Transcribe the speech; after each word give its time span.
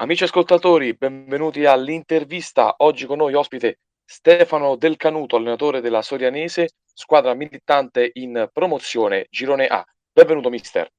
Amici 0.00 0.24
ascoltatori, 0.24 0.94
benvenuti 0.94 1.66
all'intervista. 1.66 2.76
Oggi 2.78 3.04
con 3.04 3.18
noi 3.18 3.34
ospite 3.34 3.80
Stefano 4.02 4.76
Del 4.76 4.96
Canuto, 4.96 5.36
allenatore 5.36 5.82
della 5.82 6.00
Sorianese, 6.00 6.70
squadra 6.86 7.34
militante 7.34 8.10
in 8.14 8.48
promozione 8.50 9.26
Girone 9.28 9.66
A. 9.66 9.84
Benvenuto 10.10 10.48
mister. 10.48 10.90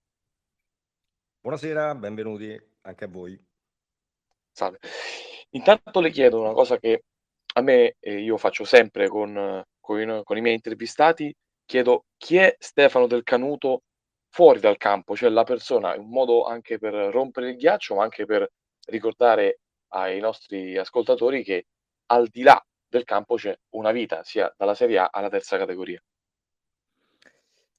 Buonasera, 1.40 1.96
benvenuti 1.96 2.56
anche 2.82 3.06
a 3.06 3.08
voi. 3.08 3.44
Salve. 4.52 4.78
Intanto 5.50 6.00
le 6.00 6.12
chiedo 6.12 6.40
una 6.40 6.54
cosa 6.54 6.78
che 6.78 7.06
a 7.56 7.62
me 7.62 7.96
eh, 8.00 8.20
io 8.20 8.38
faccio 8.38 8.66
sempre 8.66 9.08
con, 9.08 9.66
con, 9.80 10.22
con 10.24 10.38
i 10.38 10.42
miei 10.42 10.54
intervistati, 10.54 11.36
chiedo 11.66 12.06
chi 12.18 12.38
è 12.38 12.56
Stefano 12.60 13.08
Del 13.08 13.24
Canuto 13.24 13.82
fuori 14.30 14.60
dal 14.60 14.78
campo, 14.78 15.16
cioè 15.16 15.30
la 15.30 15.44
persona, 15.44 15.96
un 15.98 16.10
modo 16.10 16.46
anche 16.46 16.78
per 16.78 16.94
rompere 16.94 17.50
il 17.50 17.56
ghiaccio, 17.56 17.96
ma 17.96 18.04
anche 18.04 18.26
per 18.26 18.48
ricordare 18.92 19.62
ai 19.94 20.20
nostri 20.20 20.78
ascoltatori 20.78 21.44
che 21.44 21.66
al 22.08 22.28
di 22.28 22.44
là 22.44 22.64
del 22.88 23.04
campo 23.06 23.36
c'è 23.36 23.58
una 23.70 23.92
vita, 23.92 24.24
sia 24.24 24.54
dalla 24.56 24.76
Serie 24.76 25.00
A 25.00 25.10
alla 25.12 25.30
terza 25.30 25.58
categoria. 25.58 26.02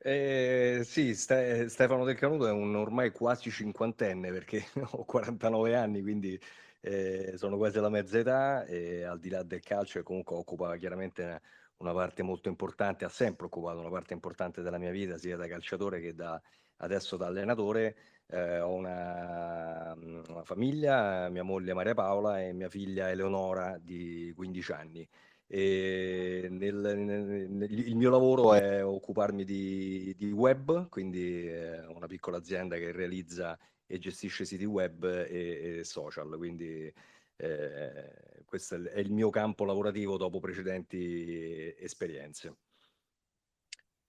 Eh, 0.05 0.81
sì, 0.85 1.15
Ste- 1.15 1.69
Stefano 1.69 2.05
Del 2.05 2.17
Canuto 2.17 2.49
è 2.49 2.51
un 2.51 2.75
ormai 2.75 3.13
quasi 3.13 3.51
cinquantenne 3.51 4.33
perché 4.33 4.65
ho 4.93 5.05
49 5.05 5.77
anni, 5.77 6.03
quindi 6.03 6.39
eh, 6.81 7.35
sono 7.37 7.57
quasi 7.57 7.79
alla 7.79 7.89
mezza 7.89 8.19
età 8.19 8.65
e 8.65 9.05
al 9.05 9.21
di 9.21 9.29
là 9.29 9.45
del 9.45 9.61
calcio 9.61 10.03
comunque 10.03 10.35
occupa 10.35 10.77
chiaramente 10.77 11.41
una 11.77 11.93
parte 11.93 12.23
molto 12.23 12.49
importante, 12.49 13.05
ha 13.05 13.09
sempre 13.09 13.47
occupato 13.47 13.79
una 13.79 13.91
parte 13.91 14.13
importante 14.15 14.63
della 14.63 14.79
mia 14.79 14.91
vita, 14.91 15.19
sia 15.19 15.37
da 15.37 15.47
calciatore 15.47 16.01
che 16.01 16.15
da, 16.15 16.41
adesso 16.79 17.17
da 17.17 17.27
allenatore. 17.27 17.97
Eh, 18.33 18.61
ho 18.61 18.73
una, 18.73 19.95
una, 19.95 20.43
famiglia, 20.43 21.29
mia 21.29 21.43
moglie 21.43 21.75
Maria 21.75 21.93
Paola 21.93 22.43
e 22.43 22.55
mia 22.55 22.71
figlia 22.71 23.11
Eleonora 23.11 23.77
di 23.79 24.33
15 24.35 24.73
anni. 24.73 25.07
Nel, 25.49 26.51
nel, 26.51 26.99
nel, 26.99 27.71
il 27.71 27.95
mio 27.95 28.09
lavoro 28.09 28.55
è 28.55 28.83
occuparmi 28.83 29.45
di, 29.45 30.15
di 30.17 30.31
web, 30.31 30.89
quindi 30.89 31.47
è 31.47 31.87
una 31.89 32.07
piccola 32.07 32.39
azienda 32.39 32.79
che 32.79 32.91
realizza 32.91 33.59
e 33.87 33.99
gestisce 33.99 34.47
siti 34.47 34.65
web 34.65 35.05
e, 35.05 35.81
e 35.81 35.85
social, 35.85 36.35
quindi 36.39 36.91
eh, 37.37 38.45
questo 38.47 38.77
è 38.83 38.99
il 38.99 39.13
mio 39.13 39.29
campo 39.29 39.67
lavorativo 39.67 40.17
dopo 40.17 40.41
precedenti 40.41 41.75
esperienze. 41.79 42.57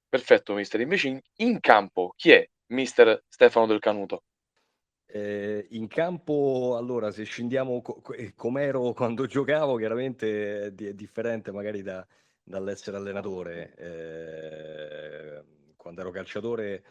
Perfetto, 0.07 0.53
mister. 0.53 0.79
Invece 0.79 1.07
in, 1.09 1.19
in 1.37 1.59
campo 1.59 2.13
chi 2.15 2.31
è 2.31 2.49
mister 2.67 3.23
Stefano 3.27 3.65
Del 3.67 3.79
Canuto? 3.79 4.23
Eh, 5.05 5.67
in 5.71 5.87
campo, 5.87 6.75
allora, 6.77 7.11
se 7.11 7.23
scendiamo 7.23 7.81
co- 7.81 8.01
eh, 8.13 8.33
com'ero 8.35 8.93
quando 8.93 9.25
giocavo, 9.27 9.75
chiaramente 9.77 10.65
è 10.67 10.71
differente 10.93 11.51
magari 11.51 11.81
da- 11.83 12.05
dall'essere 12.43 12.97
allenatore. 12.97 13.73
Eh, 13.75 15.43
quando 15.75 16.01
ero 16.01 16.11
calciatore 16.11 16.83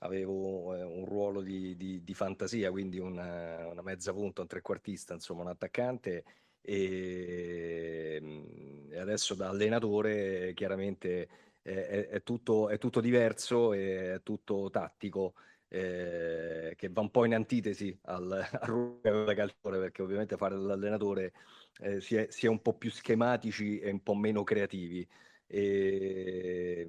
avevo 0.00 0.74
eh, 0.74 0.82
un 0.82 1.04
ruolo 1.04 1.40
di, 1.42 1.76
di- 1.76 2.02
di 2.04 2.14
fantasia, 2.14 2.70
quindi 2.70 2.98
una, 2.98 3.66
una 3.68 3.82
mezza 3.82 4.12
punta, 4.12 4.40
un 4.42 4.46
trequartista, 4.48 5.14
insomma, 5.14 5.42
un 5.42 5.48
attaccante. 5.48 6.24
E, 6.60 8.18
mm, 8.20 8.92
e 8.92 8.98
adesso 8.98 9.34
da 9.34 9.48
allenatore 9.48 10.52
chiaramente 10.54 11.28
è, 11.66 12.08
è- 12.08 12.22
tutto, 12.22 12.68
è 12.68 12.78
tutto 12.78 13.00
diverso, 13.00 13.72
è 13.72 14.20
tutto 14.22 14.70
tattico 14.70 15.34
eh, 15.68 16.74
che 16.76 16.88
va 16.90 17.00
un 17.00 17.10
po' 17.10 17.24
in 17.24 17.34
antitesi 17.34 17.96
al, 18.04 18.30
al 18.60 18.68
ruolo 18.68 19.24
da 19.24 19.34
calciatore, 19.34 19.78
perché 19.78 20.02
ovviamente 20.02 20.36
fare 20.36 20.56
l'allenatore 20.56 21.32
eh, 21.80 22.00
si, 22.00 22.14
è, 22.16 22.26
si, 22.30 22.46
è, 22.46 22.48
un 22.48 22.62
po' 22.62 22.74
più 22.74 22.90
schematici 22.90 23.78
e 23.80 23.90
un 23.90 24.02
po' 24.02 24.14
meno 24.14 24.44
creativi. 24.44 25.06
E, 25.46 26.88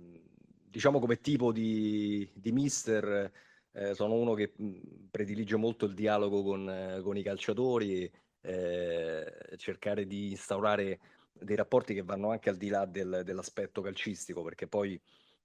diciamo 0.69 0.99
come 0.99 1.19
tipo 1.21 1.51
di, 1.51 2.29
di 2.35 2.51
mister, 2.51 3.31
eh, 3.71 3.93
sono 3.95 4.13
uno 4.13 4.33
che 4.33 4.53
predilige 5.09 5.55
molto 5.55 5.85
il 5.85 5.93
dialogo 5.95 6.43
con, 6.43 6.99
con 7.03 7.17
i 7.17 7.23
calciatori, 7.23 8.11
eh, 8.41 9.33
cercare 9.57 10.05
di 10.05 10.31
instaurare 10.31 10.99
dei 11.41 11.55
rapporti 11.55 11.93
che 11.93 12.03
vanno 12.03 12.31
anche 12.31 12.49
al 12.49 12.57
di 12.57 12.69
là 12.69 12.85
del, 12.85 13.21
dell'aspetto 13.23 13.81
calcistico, 13.81 14.43
perché 14.43 14.67
poi 14.67 14.99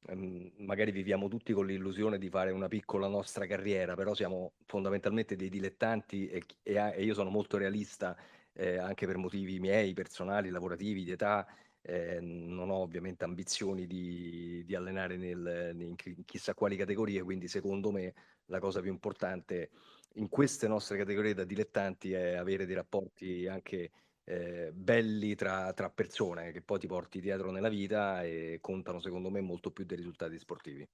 Ehm, 0.08 0.50
magari 0.58 0.90
viviamo 0.90 1.28
tutti 1.28 1.52
con 1.52 1.66
l'illusione 1.66 2.18
di 2.18 2.28
fare 2.28 2.50
una 2.50 2.68
piccola 2.68 3.06
nostra 3.06 3.46
carriera, 3.46 3.94
però 3.94 4.14
siamo 4.14 4.54
fondamentalmente 4.66 5.36
dei 5.36 5.48
dilettanti 5.48 6.28
e, 6.28 6.42
e, 6.62 6.74
e 6.74 7.04
io 7.04 7.14
sono 7.14 7.30
molto 7.30 7.56
realista 7.56 8.16
eh, 8.54 8.78
anche 8.78 9.06
per 9.06 9.16
motivi 9.16 9.60
miei, 9.60 9.92
personali, 9.92 10.50
lavorativi, 10.50 11.04
di 11.04 11.12
età. 11.12 11.46
Eh, 11.84 12.20
non 12.20 12.70
ho 12.70 12.76
ovviamente 12.76 13.24
ambizioni 13.24 13.86
di, 13.86 14.62
di 14.64 14.74
allenare 14.74 15.16
nel, 15.16 15.74
in 15.78 15.96
chissà 16.24 16.54
quali 16.54 16.76
categorie, 16.76 17.22
quindi 17.22 17.48
secondo 17.48 17.90
me 17.90 18.14
la 18.46 18.60
cosa 18.60 18.80
più 18.80 18.90
importante 18.90 19.70
in 20.16 20.28
queste 20.28 20.68
nostre 20.68 20.96
categorie 20.98 21.34
da 21.34 21.44
dilettanti 21.44 22.12
è 22.12 22.34
avere 22.34 22.66
dei 22.66 22.74
rapporti 22.74 23.46
anche 23.48 23.90
eh, 24.24 24.70
belli 24.72 25.34
tra, 25.34 25.72
tra 25.72 25.90
persone 25.90 26.52
che 26.52 26.62
poi 26.62 26.78
ti 26.78 26.86
porti 26.86 27.20
dietro 27.20 27.50
nella 27.50 27.68
vita 27.68 28.22
e 28.24 28.58
contano 28.60 29.00
secondo 29.00 29.30
me 29.30 29.40
molto 29.40 29.70
più 29.70 29.84
dei 29.84 29.96
risultati 29.96 30.38
sportivi. 30.38 30.86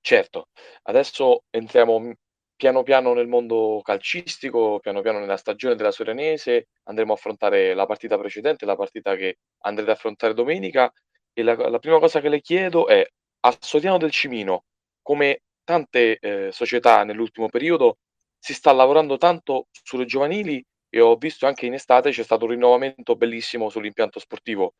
Certo, 0.00 0.48
adesso 0.82 1.44
entriamo 1.50 2.12
piano 2.56 2.82
piano 2.82 3.12
nel 3.14 3.26
mondo 3.26 3.80
calcistico, 3.82 4.78
piano 4.80 5.00
piano 5.00 5.18
nella 5.18 5.36
stagione 5.36 5.74
della 5.74 5.90
Sorenese, 5.90 6.68
andremo 6.84 7.12
a 7.12 7.16
affrontare 7.16 7.74
la 7.74 7.86
partita 7.86 8.18
precedente, 8.18 8.64
la 8.66 8.76
partita 8.76 9.16
che 9.16 9.38
andrete 9.62 9.90
a 9.90 9.94
affrontare 9.94 10.34
domenica 10.34 10.92
e 11.32 11.42
la, 11.42 11.54
la 11.54 11.78
prima 11.78 11.98
cosa 11.98 12.20
che 12.20 12.28
le 12.28 12.40
chiedo 12.40 12.86
è 12.86 13.04
a 13.44 13.56
Soriano 13.58 13.98
del 13.98 14.10
Cimino, 14.10 14.64
come 15.02 15.42
tante 15.64 16.18
eh, 16.18 16.50
società 16.52 17.04
nell'ultimo 17.04 17.48
periodo, 17.48 17.98
si 18.38 18.54
sta 18.54 18.72
lavorando 18.72 19.18
tanto 19.18 19.66
sulle 19.70 20.04
giovanili 20.04 20.64
e 20.94 21.00
ho 21.00 21.16
visto 21.16 21.46
anche 21.46 21.64
in 21.64 21.72
estate 21.72 22.10
c'è 22.10 22.22
stato 22.22 22.44
un 22.44 22.50
rinnovamento 22.50 23.16
bellissimo 23.16 23.70
sull'impianto 23.70 24.18
sportivo. 24.18 24.74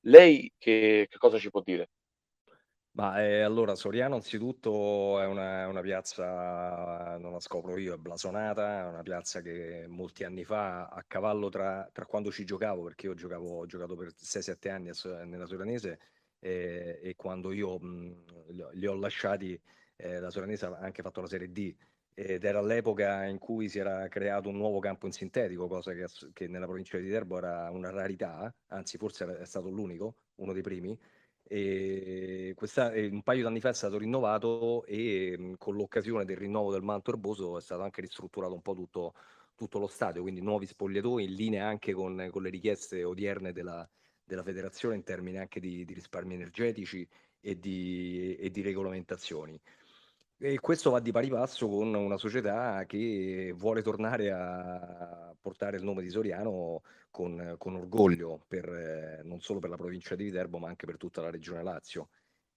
Lei 0.00 0.52
che, 0.58 1.06
che 1.08 1.16
cosa 1.16 1.38
ci 1.38 1.48
può 1.48 1.62
dire? 1.62 1.88
Ma 2.96 3.24
eh, 3.24 3.40
allora 3.40 3.74
Soriano 3.74 4.16
anzitutto 4.16 5.18
è 5.20 5.24
una, 5.24 5.66
una, 5.66 5.80
piazza, 5.80 7.16
non 7.16 7.32
la 7.32 7.40
scopro 7.40 7.78
io, 7.78 7.94
è 7.94 7.96
blasonata, 7.96 8.80
è 8.80 8.88
una 8.88 9.02
piazza 9.02 9.40
che 9.40 9.86
molti 9.88 10.24
anni 10.24 10.44
fa, 10.44 10.88
a 10.88 11.02
cavallo 11.06 11.48
tra, 11.48 11.88
tra 11.92 12.04
quando 12.04 12.30
ci 12.30 12.44
giocavo, 12.44 12.84
perché 12.84 13.06
io 13.06 13.14
giocavo, 13.14 13.60
ho 13.60 13.66
giocato 13.66 13.96
per 13.96 14.12
6-7 14.14 14.70
anni 14.70 14.90
nella 15.26 15.46
Soranese 15.46 15.98
eh, 16.40 17.00
e 17.02 17.14
quando 17.16 17.52
io 17.52 17.78
mh, 17.78 18.24
li 18.74 18.86
ho 18.86 18.94
lasciati, 18.94 19.58
eh, 19.96 20.20
la 20.20 20.30
Soranese 20.30 20.66
ha 20.66 20.76
anche 20.78 21.00
fatto 21.02 21.22
la 21.22 21.26
Serie 21.26 21.50
D 21.50 21.74
ed 22.14 22.44
era 22.44 22.62
l'epoca 22.62 23.24
in 23.24 23.38
cui 23.38 23.68
si 23.68 23.78
era 23.78 24.06
creato 24.08 24.48
un 24.48 24.56
nuovo 24.56 24.78
campo 24.78 25.06
in 25.06 25.12
sintetico, 25.12 25.66
cosa 25.66 25.92
che, 25.92 26.06
che 26.32 26.46
nella 26.46 26.66
provincia 26.66 26.96
di 26.96 27.04
Viterbo 27.04 27.38
era 27.38 27.70
una 27.70 27.90
rarità, 27.90 28.54
anzi 28.68 28.98
forse 28.98 29.38
è 29.40 29.44
stato 29.44 29.68
l'unico, 29.68 30.16
uno 30.36 30.52
dei 30.52 30.62
primi. 30.62 30.98
E 31.46 32.52
questa, 32.56 32.92
un 32.94 33.22
paio 33.22 33.40
di 33.40 33.46
anni 33.46 33.60
fa 33.60 33.68
è 33.68 33.74
stato 33.74 33.98
rinnovato 33.98 34.84
e 34.86 35.56
con 35.58 35.74
l'occasione 35.74 36.24
del 36.24 36.38
rinnovo 36.38 36.72
del 36.72 36.82
manto 36.82 37.10
erboso 37.10 37.58
è 37.58 37.60
stato 37.60 37.82
anche 37.82 38.00
ristrutturato 38.00 38.54
un 38.54 38.62
po' 38.62 38.74
tutto, 38.74 39.14
tutto 39.54 39.78
lo 39.78 39.86
stadio, 39.86 40.22
quindi 40.22 40.40
nuovi 40.40 40.66
spogliatoi 40.66 41.24
in 41.24 41.34
linea 41.34 41.66
anche 41.66 41.92
con, 41.92 42.28
con 42.30 42.42
le 42.42 42.50
richieste 42.50 43.04
odierne 43.04 43.52
della, 43.52 43.88
della, 44.24 44.42
federazione 44.42 44.94
in 44.96 45.02
termini 45.02 45.38
anche 45.38 45.60
di, 45.60 45.84
di 45.84 45.94
risparmi 45.94 46.34
energetici 46.34 47.06
e 47.40 47.58
di, 47.58 48.36
e 48.36 48.50
di 48.50 48.62
regolamentazioni. 48.62 49.60
E 50.36 50.58
questo 50.60 50.90
va 50.90 51.00
di 51.00 51.12
pari 51.12 51.28
passo 51.28 51.68
con 51.68 51.94
una 51.94 52.18
società 52.18 52.84
che 52.86 53.54
vuole 53.56 53.82
tornare 53.82 54.30
a 54.32 55.34
portare 55.40 55.76
il 55.76 55.84
nome 55.84 56.02
di 56.02 56.10
Soriano 56.10 56.82
con, 57.10 57.54
con 57.56 57.76
orgoglio, 57.76 58.44
per, 58.48 59.20
non 59.24 59.40
solo 59.40 59.60
per 59.60 59.70
la 59.70 59.76
provincia 59.76 60.14
di 60.16 60.24
Viterbo, 60.24 60.58
ma 60.58 60.68
anche 60.68 60.86
per 60.86 60.96
tutta 60.96 61.22
la 61.22 61.30
regione 61.30 61.62
Lazio. 61.62 62.08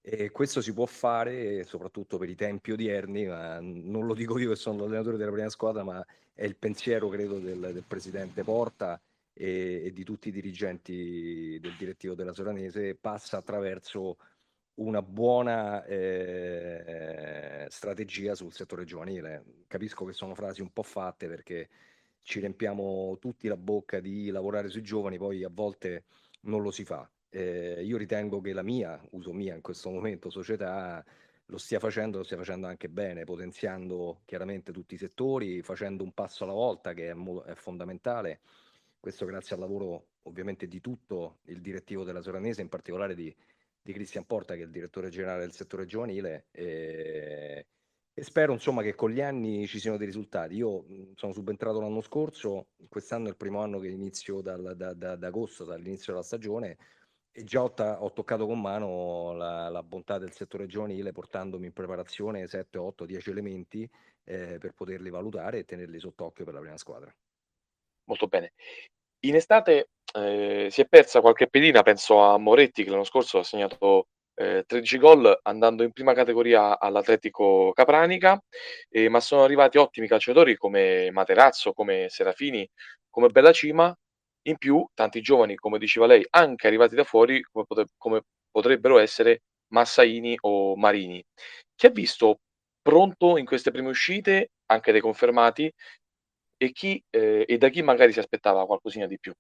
E 0.01 0.31
questo 0.31 0.62
si 0.62 0.74
può 0.74 0.86
fare 0.86 1.63
soprattutto 1.66 2.18
per 2.18 2.30
i 2.30 2.36
tempi 2.36 2.72
odierni, 2.72 3.25
ma 3.25 3.60
non 3.60 4.06
lo 4.06 4.13
dico 4.13 4.40
io 4.40 4.50
che 4.50 4.56
sono 4.56 4.80
l'allenatore 4.80 5.18
della 5.18 5.31
prima 5.31 5.50
squadra, 5.50 5.84
ma 5.84 6.04
è 6.34 6.46
il 6.46 6.56
pensiero, 6.56 7.10
credo, 7.10 7.40
del, 7.40 7.60
del 7.60 7.84
presidente 7.86 8.44
Porta 8.44 9.00
e, 9.34 9.84
e, 9.86 9.92
di 9.92 10.04
tutti 10.04 10.30
i 10.30 10.31
dirigenti 10.31 11.60
del 11.60 11.75
direttivo 11.78 12.16
della 12.16 12.34
Soranese, 12.34 12.96
passa 12.96 13.38
attraverso 13.38 14.18
una 14.77 15.01
buona 15.01 15.83
eh, 15.85 17.65
strategia 17.69 18.35
sul 18.35 18.53
settore 18.53 18.85
giovanile. 18.85 19.63
Capisco 19.68 20.06
che 20.06 20.13
sono 20.13 20.35
frasi 20.35 20.62
un 20.62 20.71
po' 20.71 20.83
fatte 20.83 21.27
perché 21.27 21.69
ci 22.21 22.39
riempiamo 22.39 23.18
tutti 23.19 23.47
la 23.47 23.57
bocca 23.57 24.00
di 24.00 24.29
lavorare 24.29 24.69
sui 24.69 24.83
giovani, 24.83 25.18
poi 25.18 25.44
a 25.44 25.50
volte 25.51 26.06
non 26.41 26.62
lo 26.62 26.71
si 26.71 26.83
fa. 26.83 27.09
Eh, 27.29 27.83
io 27.83 27.97
ritengo 27.97 28.39
che 28.41 28.53
la 28.53 28.63
mia, 28.63 29.01
uso 29.12 29.33
mia 29.33 29.56
in 29.56 29.62
questo 29.62 29.89
momento, 29.89 30.29
società 30.29 31.03
lo 31.45 31.57
stia 31.57 31.79
facendo, 31.79 32.18
lo 32.18 32.24
stia 32.24 32.38
facendo 32.38 32.68
anche 32.68 32.89
bene, 32.89 33.24
potenziando 33.24 34.21
chiaramente 34.25 34.71
tutti 34.71 34.95
i 34.95 34.97
settori, 34.97 35.62
facendo 35.62 36.03
un 36.03 36.13
passo 36.13 36.44
alla 36.44 36.53
volta 36.53 36.94
che 36.94 37.09
è, 37.09 37.13
mo- 37.13 37.44
è 37.44 37.56
fondamentale. 37.56 38.41
Questo 39.00 39.25
grazie 39.25 39.56
al 39.56 39.62
lavoro 39.62 40.07
ovviamente 40.24 40.68
di 40.68 40.81
tutto 40.81 41.38
il 41.45 41.62
direttivo 41.62 42.03
della 42.03 42.21
Soranese, 42.21 42.62
in 42.62 42.69
particolare 42.69 43.15
di, 43.15 43.33
di 43.88 43.94
Cristian 43.94 44.25
Porta, 44.25 44.56
che 44.56 44.62
è 44.62 44.66
il 44.66 44.72
direttore 44.72 45.10
generale 45.10 45.42
del 45.42 45.54
settore 45.54 45.86
giovanile. 45.86 46.48
E, 46.51 47.68
e 48.13 48.24
spero 48.24 48.51
insomma 48.51 48.81
che 48.81 48.95
con 48.95 49.12
gli 49.12 49.22
anni 49.22 49.66
ci 49.66 49.80
siano 49.80 49.98
dei 49.98 50.07
risultati. 50.07 50.56
Io 50.56 50.86
sono 51.16 51.31
subentrato 51.31 51.80
l'anno 51.80 52.01
scorso, 52.01 52.68
quest'anno 52.89 53.28
è 53.28 53.30
il 53.30 53.38
primo 53.38 53.62
anno 53.62 53.80
che 53.80 53.88
inizio 53.88 54.42
dal, 54.42 54.74
da, 54.75 54.94
da, 54.94 55.16
da 55.16 55.28
agosto, 55.28 55.63
dall'inizio 55.63 56.12
della 56.12 56.25
stagione, 56.25 56.78
e 57.31 57.44
già 57.44 57.63
ho, 57.63 57.72
ta- 57.72 58.04
ho 58.04 58.12
toccato 58.12 58.45
con 58.45 58.60
mano 58.60 59.34
la, 59.34 59.69
la, 59.69 59.84
bontà 59.84 60.18
del 60.18 60.34
settore 60.34 60.66
giovanile 60.66 61.12
portandomi 61.12 61.68
in 61.68 61.74
preparazione 61.74 62.48
7, 62.48 62.78
8, 62.80 63.06
10 63.06 63.30
elementi 63.30 63.89
eh, 64.24 64.57
per 64.57 64.74
poterli 64.74 65.10
valutare 65.10 65.60
e 65.60 65.63
tenerli 65.63 66.00
sott'occhio 66.00 66.44
per 66.44 66.56
la 66.56 66.60
prima 66.60 66.78
squadra. 66.78 67.16
Molto 68.06 68.28
bene. 68.28 68.54
In 69.22 69.36
estate 69.36 69.90
eh, 70.14 70.68
si 70.69 70.81
è 70.81 70.86
persa 70.88 71.22
qualche 71.22 71.48
pedina, 71.48 71.81
penso 71.84 72.19
a 72.22 72.38
Moretti 72.38 72.84
che 72.84 72.90
l'anno 72.90 73.04
scorso 73.04 73.40
ha 73.40 73.44
segnato 73.44 74.08
eh, 74.36 74.64
13 74.66 74.98
gol 75.00 75.40
andando 75.44 75.84
in 75.84 75.92
prima 75.92 76.14
categoria 76.14 76.80
all'Atletico 76.80 77.72
Capranica, 77.74 78.40
eh, 78.90 79.10
ma 79.10 79.19
sono 79.19 79.44
arrivati 79.44 79.78
ottimi 79.78 80.08
calciatori 80.08 80.56
come 80.56 81.10
Materazzo, 81.12 81.74
come 81.74 82.08
Serafini, 82.10 82.68
come 83.10 83.30
Bellacima, 83.30 83.96
in 84.44 84.58
più 84.58 84.86
tanti 84.94 85.22
giovani, 85.22 85.56
come 85.56 85.80
diceva 85.80 86.06
lei, 86.06 86.25
anche 86.30 86.68
arrivati 86.68 86.96
da 86.96 87.04
fuori, 87.04 87.42
come, 87.42 87.66
potre- 87.66 87.88
come 87.98 88.22
potrebbero 88.52 89.00
essere 89.00 89.42
Massaini 89.70 90.38
o 90.42 90.75
Marini. 90.78 91.24
Chi 91.75 91.88
ha 91.88 91.90
visto 91.90 92.40
pronto 92.81 93.38
in 93.38 93.46
queste 93.46 93.72
prime 93.72 93.90
uscite, 93.90 94.52
anche 94.68 94.92
dei 94.92 95.02
confermati, 95.02 95.72
e, 96.57 96.71
chi, 96.71 97.04
eh, 97.09 97.45
e 97.48 97.57
da 97.57 97.69
chi 97.69 97.81
magari 97.81 98.12
si 98.12 98.19
aspettava 98.19 98.65
qualcosina 98.65 99.07
di 99.07 99.19
più? 99.19 99.33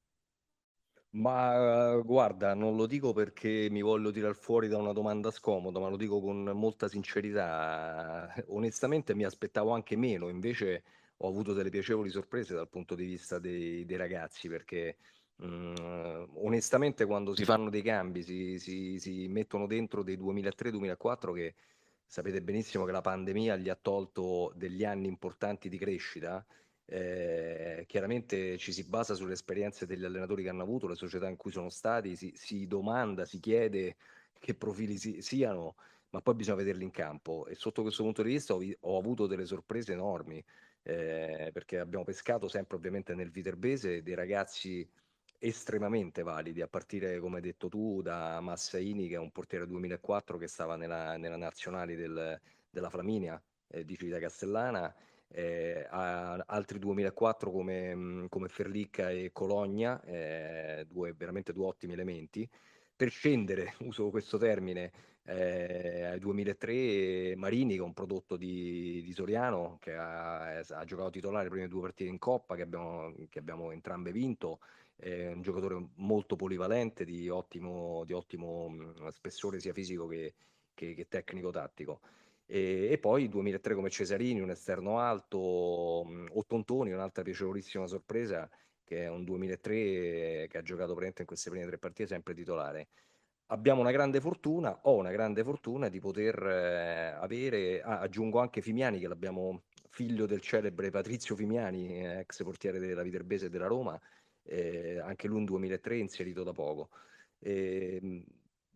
Ma 1.11 1.95
guarda, 2.03 2.53
non 2.53 2.75
lo 2.75 2.85
dico 2.85 3.13
perché 3.13 3.67
mi 3.71 3.81
voglio 3.81 4.11
tirar 4.11 4.35
fuori 4.35 4.67
da 4.67 4.77
una 4.77 4.91
domanda 4.93 5.31
scomoda, 5.31 5.79
ma 5.79 5.87
lo 5.89 5.95
dico 5.97 6.19
con 6.21 6.43
molta 6.53 6.87
sincerità. 6.87 8.31
Onestamente 8.49 9.15
mi 9.15 9.23
aspettavo 9.23 9.71
anche 9.71 9.95
meno, 9.95 10.29
invece 10.29 10.83
ho 11.17 11.27
avuto 11.27 11.53
delle 11.53 11.69
piacevoli 11.69 12.09
sorprese 12.09 12.53
dal 12.53 12.69
punto 12.69 12.93
di 12.93 13.05
vista 13.05 13.39
dei, 13.39 13.85
dei 13.85 13.97
ragazzi, 13.97 14.47
perché 14.49 14.97
mh, 15.37 16.25
onestamente 16.35 17.05
quando 17.05 17.33
si 17.33 17.45
fanno 17.45 17.69
dei 17.69 17.81
cambi, 17.81 18.21
si, 18.21 18.59
si, 18.59 18.99
si 18.99 19.27
mettono 19.27 19.65
dentro 19.65 20.03
dei 20.03 20.17
2003-2004 20.17 21.33
che 21.33 21.55
sapete 22.05 22.41
benissimo 22.41 22.85
che 22.85 22.91
la 22.91 23.01
pandemia 23.01 23.55
gli 23.55 23.69
ha 23.69 23.75
tolto 23.75 24.51
degli 24.55 24.83
anni 24.83 25.07
importanti 25.07 25.67
di 25.69 25.77
crescita 25.77 26.45
eh, 26.89 27.83
chiaramente 27.85 28.57
ci 28.57 28.71
si 28.71 28.83
basa 28.85 29.13
sulle 29.13 29.33
esperienze 29.33 29.85
degli 29.85 30.05
allenatori 30.05 30.43
che 30.43 30.49
hanno 30.49 30.63
avuto, 30.63 30.87
le 30.87 30.95
società 30.95 31.27
in 31.27 31.35
cui 31.35 31.51
sono 31.51 31.69
stati, 31.69 32.15
si, 32.15 32.31
si 32.35 32.65
domanda, 32.65 33.25
si 33.25 33.39
chiede 33.39 33.97
che 34.39 34.55
profili 34.55 34.97
si, 34.97 35.21
siano, 35.21 35.75
ma 36.11 36.21
poi 36.21 36.35
bisogna 36.35 36.57
vederli 36.57 36.83
in 36.83 36.91
campo. 36.91 37.45
E 37.47 37.55
sotto 37.55 37.81
questo 37.81 38.03
punto 38.03 38.23
di 38.23 38.31
vista 38.31 38.53
ho, 38.53 38.61
ho 38.81 38.97
avuto 38.97 39.27
delle 39.27 39.45
sorprese 39.45 39.93
enormi 39.93 40.43
eh, 40.83 41.49
perché 41.51 41.79
abbiamo 41.79 42.05
pescato 42.05 42.47
sempre 42.47 42.77
ovviamente 42.77 43.13
nel 43.13 43.31
Viterbese 43.31 44.01
dei 44.01 44.13
ragazzi 44.15 44.89
estremamente 45.39 46.23
validi, 46.23 46.61
a 46.61 46.67
partire, 46.67 47.19
come 47.19 47.35
hai 47.37 47.41
detto 47.41 47.67
tu, 47.67 48.01
da 48.01 48.39
Massaini, 48.39 49.09
che 49.09 49.15
è 49.15 49.19
un 49.19 49.31
portiere 49.31 49.67
2004 49.67 50.37
che 50.37 50.47
stava 50.47 50.77
nella, 50.77 51.17
nella 51.17 51.35
nazionale 51.35 51.95
del, 51.95 52.39
della 52.69 52.89
Flaminia 52.89 53.41
eh, 53.67 53.83
di 53.83 53.97
Civita 53.97 54.19
Castellana, 54.19 54.93
eh, 55.29 55.85
altri 55.89 56.79
2004 56.79 57.51
come, 57.51 57.95
mm, 57.95 58.25
come 58.27 58.47
Ferlicca 58.47 59.09
e 59.09 59.31
Cologna, 59.31 60.01
eh, 60.03 60.85
due, 60.87 61.13
veramente 61.13 61.53
due 61.53 61.65
ottimi 61.65 61.93
elementi. 61.93 62.49
Per 62.95 63.09
scendere, 63.09 63.75
uso 63.83 64.09
questo 64.09 64.37
termine, 64.37 64.91
eh, 65.23 66.03
ai 66.05 66.19
2003 66.19 67.35
Marini, 67.35 67.73
che 67.75 67.81
è 67.81 67.83
un 67.83 67.93
prodotto 67.93 68.37
di, 68.37 69.01
di 69.03 69.11
Soriano, 69.13 69.77
che 69.81 69.93
ha, 69.95 70.57
ha, 70.59 70.85
giocato 70.85 71.09
titolare 71.09 71.45
le 71.45 71.49
prime 71.49 71.67
due 71.67 71.81
partite 71.81 72.09
in 72.09 72.17
Coppa, 72.17 72.55
che 72.55 72.61
abbiamo, 72.61 73.13
che 73.29 73.39
abbiamo 73.39 73.71
entrambe 73.71 74.11
vinto. 74.11 74.59
È 74.95 75.27
un 75.27 75.41
giocatore 75.41 75.89
molto 75.95 76.35
polivalente, 76.35 77.05
di 77.05 77.29
ottimo, 77.29 78.03
di 78.05 78.13
ottimo 78.13 78.69
mm, 78.69 79.07
spessore 79.09 79.59
sia 79.59 79.73
fisico 79.73 80.07
che, 80.07 80.33
che, 80.73 80.93
che 80.95 81.07
tecnico-tattico. 81.07 81.99
E, 82.49 82.87
e 82.89 82.97
poi 82.97 83.27
2003 83.27 83.75
come 83.75 83.89
Cesarini, 83.89 84.39
un 84.39 84.49
esterno 84.49 84.99
alto, 84.99 85.39
Ottontoni, 86.31 86.91
un'altra 86.91 87.21
piacevolissima 87.21 87.85
sorpresa, 87.87 88.49
che 88.83 89.03
è 89.03 89.09
un 89.09 89.25
2003 89.25 90.47
che 90.49 90.57
ha 90.57 90.61
giocato 90.61 90.93
praticamente 90.93 91.21
in 91.21 91.27
queste 91.27 91.49
prime 91.49 91.65
tre 91.65 91.77
partite 91.77 92.07
sempre 92.07 92.33
titolare. 92.33 92.87
Abbiamo 93.47 93.81
una 93.81 93.91
grande 93.91 94.21
fortuna, 94.21 94.79
ho 94.83 94.95
una 94.95 95.11
grande 95.11 95.43
fortuna 95.43 95.89
di 95.89 95.99
poter 95.99 96.41
eh, 96.41 97.17
avere, 97.19 97.81
ah, 97.81 97.99
aggiungo 97.99 98.39
anche 98.39 98.61
Fimiani, 98.61 98.99
che 98.99 99.07
l'abbiamo 99.07 99.63
figlio 99.89 100.25
del 100.25 100.41
celebre 100.41 100.89
Patrizio 100.89 101.35
Fimiani, 101.35 102.05
ex 102.05 102.43
portiere 102.43 102.79
della 102.79 103.03
Viterbese 103.03 103.47
e 103.47 103.49
della 103.49 103.67
Roma, 103.67 103.99
eh, 104.43 104.99
anche 104.99 105.27
lui 105.27 105.39
un 105.39 105.45
2003 105.45 105.97
inserito 105.97 106.43
da 106.43 106.51
poco. 106.53 106.89
Eh, 107.39 108.23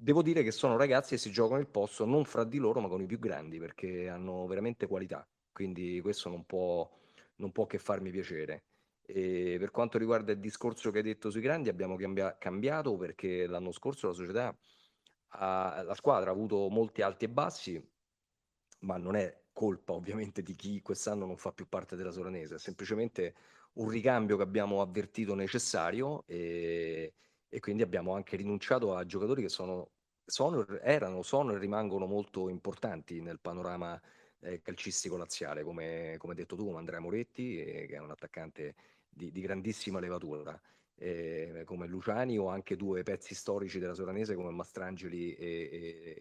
devo 0.01 0.23
dire 0.23 0.41
che 0.41 0.51
sono 0.51 0.77
ragazzi 0.77 1.11
che 1.11 1.17
si 1.21 1.31
giocano 1.31 1.59
il 1.59 1.67
posto 1.67 2.05
non 2.05 2.25
fra 2.25 2.43
di 2.43 2.57
loro, 2.57 2.79
ma 2.81 2.87
con 2.87 3.01
i 3.01 3.05
più 3.05 3.19
grandi, 3.19 3.59
perché 3.59 4.09
hanno 4.09 4.47
veramente 4.47 4.87
qualità. 4.87 5.27
Quindi 5.51 5.99
questo 6.01 6.27
non 6.29 6.43
può, 6.45 6.89
non 7.35 7.51
può 7.51 7.67
che 7.67 7.77
farmi 7.77 8.09
piacere. 8.09 8.63
E 9.03 9.57
per 9.59 9.69
quanto 9.69 9.99
riguarda 9.99 10.31
il 10.31 10.39
discorso 10.39 10.89
che 10.89 10.97
hai 10.97 11.03
detto 11.03 11.29
sui 11.29 11.41
grandi, 11.41 11.69
abbiamo 11.69 11.95
cambia- 11.97 12.35
cambiato 12.37 12.97
perché 12.97 13.45
l'anno 13.45 13.71
scorso 13.71 14.07
la 14.07 14.13
società, 14.13 14.57
ha, 15.33 15.83
la 15.83 15.95
squadra 15.95 16.31
ha 16.31 16.33
avuto 16.33 16.67
molti 16.69 17.03
alti 17.03 17.25
e 17.25 17.29
bassi, 17.29 17.89
ma 18.79 18.97
non 18.97 19.15
è 19.15 19.43
colpa 19.53 19.93
ovviamente 19.93 20.41
di 20.41 20.55
chi 20.55 20.81
quest'anno 20.81 21.25
non 21.27 21.37
fa 21.37 21.51
più 21.51 21.67
parte 21.67 21.95
della 21.95 22.11
Soranese, 22.11 22.55
è 22.55 22.59
semplicemente 22.59 23.35
un 23.73 23.89
ricambio 23.89 24.37
che 24.37 24.43
abbiamo 24.43 24.81
avvertito 24.81 25.35
necessario 25.35 26.23
e, 26.25 27.13
e 27.53 27.59
quindi 27.59 27.83
abbiamo 27.83 28.15
anche 28.15 28.37
rinunciato 28.37 28.95
a 28.95 29.05
giocatori 29.05 29.41
che 29.41 29.49
sono, 29.49 29.89
sono, 30.23 30.65
erano, 30.79 31.21
sono 31.21 31.51
e 31.51 31.57
rimangono 31.57 32.05
molto 32.05 32.47
importanti 32.47 33.19
nel 33.19 33.41
panorama 33.41 33.99
eh, 34.39 34.61
calcistico 34.61 35.17
laziale, 35.17 35.61
come, 35.61 36.15
come 36.17 36.33
detto 36.33 36.55
tu, 36.55 36.63
come 36.63 36.77
Andrea 36.77 37.01
Moretti, 37.01 37.61
eh, 37.61 37.87
che 37.87 37.95
è 37.95 37.99
un 37.99 38.09
attaccante 38.09 38.75
di, 39.09 39.31
di 39.31 39.41
grandissima 39.41 39.99
levatura, 39.99 40.57
eh, 40.95 41.63
come 41.65 41.87
Luciani 41.87 42.37
o 42.37 42.47
anche 42.47 42.77
due 42.77 43.03
pezzi 43.03 43.35
storici 43.35 43.79
della 43.79 43.95
Soranese 43.95 44.33
come 44.35 44.51
Mastrangeli 44.51 45.35
e, 45.35 45.47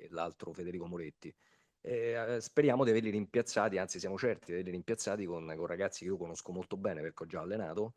e 0.03 0.09
l'altro 0.11 0.53
Federico 0.53 0.87
Moretti. 0.87 1.33
Eh, 1.81 2.39
speriamo 2.41 2.83
di 2.83 2.91
averli 2.91 3.11
rimpiazzati, 3.11 3.79
anzi 3.79 4.01
siamo 4.01 4.19
certi 4.19 4.47
di 4.47 4.53
averli 4.55 4.73
rimpiazzati 4.73 5.25
con, 5.27 5.55
con 5.57 5.67
ragazzi 5.67 6.01
che 6.01 6.07
io 6.07 6.17
conosco 6.17 6.51
molto 6.51 6.77
bene 6.77 7.03
perché 7.03 7.23
ho 7.23 7.27
già 7.27 7.41
allenato 7.41 7.95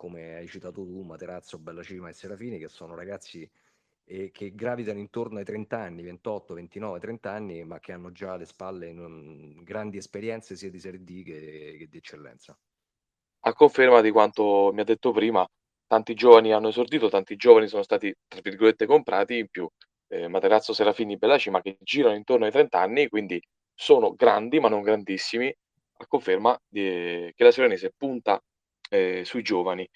come 0.00 0.36
hai 0.36 0.48
citato 0.48 0.82
tu, 0.82 1.02
Materazzo, 1.02 1.58
Bellacima 1.58 2.08
e 2.08 2.14
Serafini, 2.14 2.58
che 2.58 2.68
sono 2.68 2.94
ragazzi 2.94 3.46
eh, 4.04 4.30
che 4.30 4.54
gravitano 4.54 4.98
intorno 4.98 5.40
ai 5.40 5.44
30 5.44 5.76
anni, 5.76 6.02
28, 6.02 6.54
29, 6.54 6.98
30 6.98 7.30
anni, 7.30 7.64
ma 7.64 7.80
che 7.80 7.92
hanno 7.92 8.10
già 8.10 8.32
alle 8.32 8.46
spalle 8.46 8.94
non, 8.94 9.60
grandi 9.62 9.98
esperienze 9.98 10.56
sia 10.56 10.70
di 10.70 10.80
Serie 10.80 11.04
D 11.04 11.22
che, 11.22 11.76
che 11.80 11.86
di 11.90 11.98
eccellenza. 11.98 12.58
A 13.40 13.52
conferma 13.52 14.00
di 14.00 14.10
quanto 14.10 14.70
mi 14.72 14.80
ha 14.80 14.84
detto 14.84 15.12
prima, 15.12 15.46
tanti 15.86 16.14
giovani 16.14 16.54
hanno 16.54 16.68
esordito, 16.68 17.10
tanti 17.10 17.36
giovani 17.36 17.68
sono 17.68 17.82
stati, 17.82 18.10
tra 18.26 18.40
virgolette, 18.40 18.86
comprati, 18.86 19.36
in 19.36 19.48
più 19.48 19.68
eh, 20.08 20.28
Materazzo, 20.28 20.72
Serafini, 20.72 21.18
Bellacima 21.18 21.60
che 21.60 21.76
girano 21.78 22.14
intorno 22.14 22.46
ai 22.46 22.52
30 22.52 22.80
anni, 22.80 23.06
quindi 23.06 23.38
sono 23.74 24.14
grandi 24.14 24.60
ma 24.60 24.70
non 24.70 24.80
grandissimi, 24.80 25.54
a 25.98 26.06
conferma 26.06 26.58
di, 26.66 27.30
che 27.34 27.44
la 27.44 27.50
Serenese 27.50 27.92
punta 27.94 28.42
eh, 28.90 29.24
sui 29.24 29.42
giovani. 29.42 29.88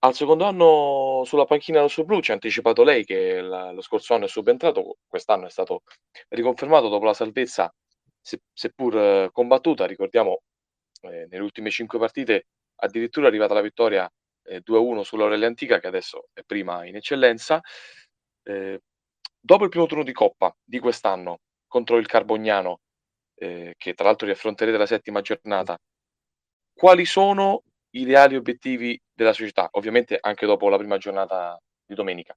Al 0.00 0.14
secondo 0.14 0.44
anno 0.44 1.22
sulla 1.24 1.46
panchina 1.46 1.80
rosso-blu 1.80 2.20
ci 2.20 2.30
ha 2.30 2.34
anticipato 2.34 2.82
lei 2.82 3.04
che 3.04 3.40
la, 3.40 3.70
lo 3.70 3.80
scorso 3.80 4.14
anno 4.14 4.26
è 4.26 4.28
subentrato, 4.28 4.98
quest'anno 5.06 5.46
è 5.46 5.50
stato 5.50 5.82
riconfermato 6.28 6.88
dopo 6.88 7.04
la 7.06 7.14
salvezza, 7.14 7.72
se, 8.20 8.40
seppur 8.52 8.96
eh, 8.98 9.30
combattuta, 9.32 9.86
ricordiamo 9.86 10.42
eh, 11.02 11.26
nelle 11.30 11.42
ultime 11.42 11.70
cinque 11.70 11.98
partite 11.98 12.46
addirittura 12.76 13.26
è 13.26 13.28
arrivata 13.28 13.54
la 13.54 13.60
vittoria 13.60 14.10
eh, 14.44 14.62
2-1 14.62 15.00
sull'Aurelia 15.02 15.46
Antica 15.46 15.78
che 15.80 15.86
adesso 15.86 16.28
è 16.32 16.42
prima 16.42 16.84
in 16.86 16.96
eccellenza. 16.96 17.60
Eh, 18.42 18.80
dopo 19.40 19.64
il 19.64 19.70
primo 19.70 19.86
turno 19.86 20.04
di 20.04 20.12
Coppa 20.12 20.54
di 20.62 20.78
quest'anno 20.78 21.40
contro 21.66 21.96
il 21.96 22.06
Carbognano, 22.06 22.80
eh, 23.36 23.74
che 23.76 23.94
tra 23.94 24.06
l'altro 24.06 24.26
riaffronterete 24.26 24.76
la 24.76 24.86
settima 24.86 25.20
giornata, 25.20 25.78
quali 26.72 27.04
sono 27.04 27.62
i 27.96 28.04
reali 28.04 28.36
obiettivi 28.36 29.00
della 29.12 29.32
società, 29.32 29.68
ovviamente 29.72 30.18
anche 30.20 30.46
dopo 30.46 30.68
la 30.68 30.78
prima 30.78 30.98
giornata 30.98 31.58
di 31.86 31.94
domenica. 31.94 32.36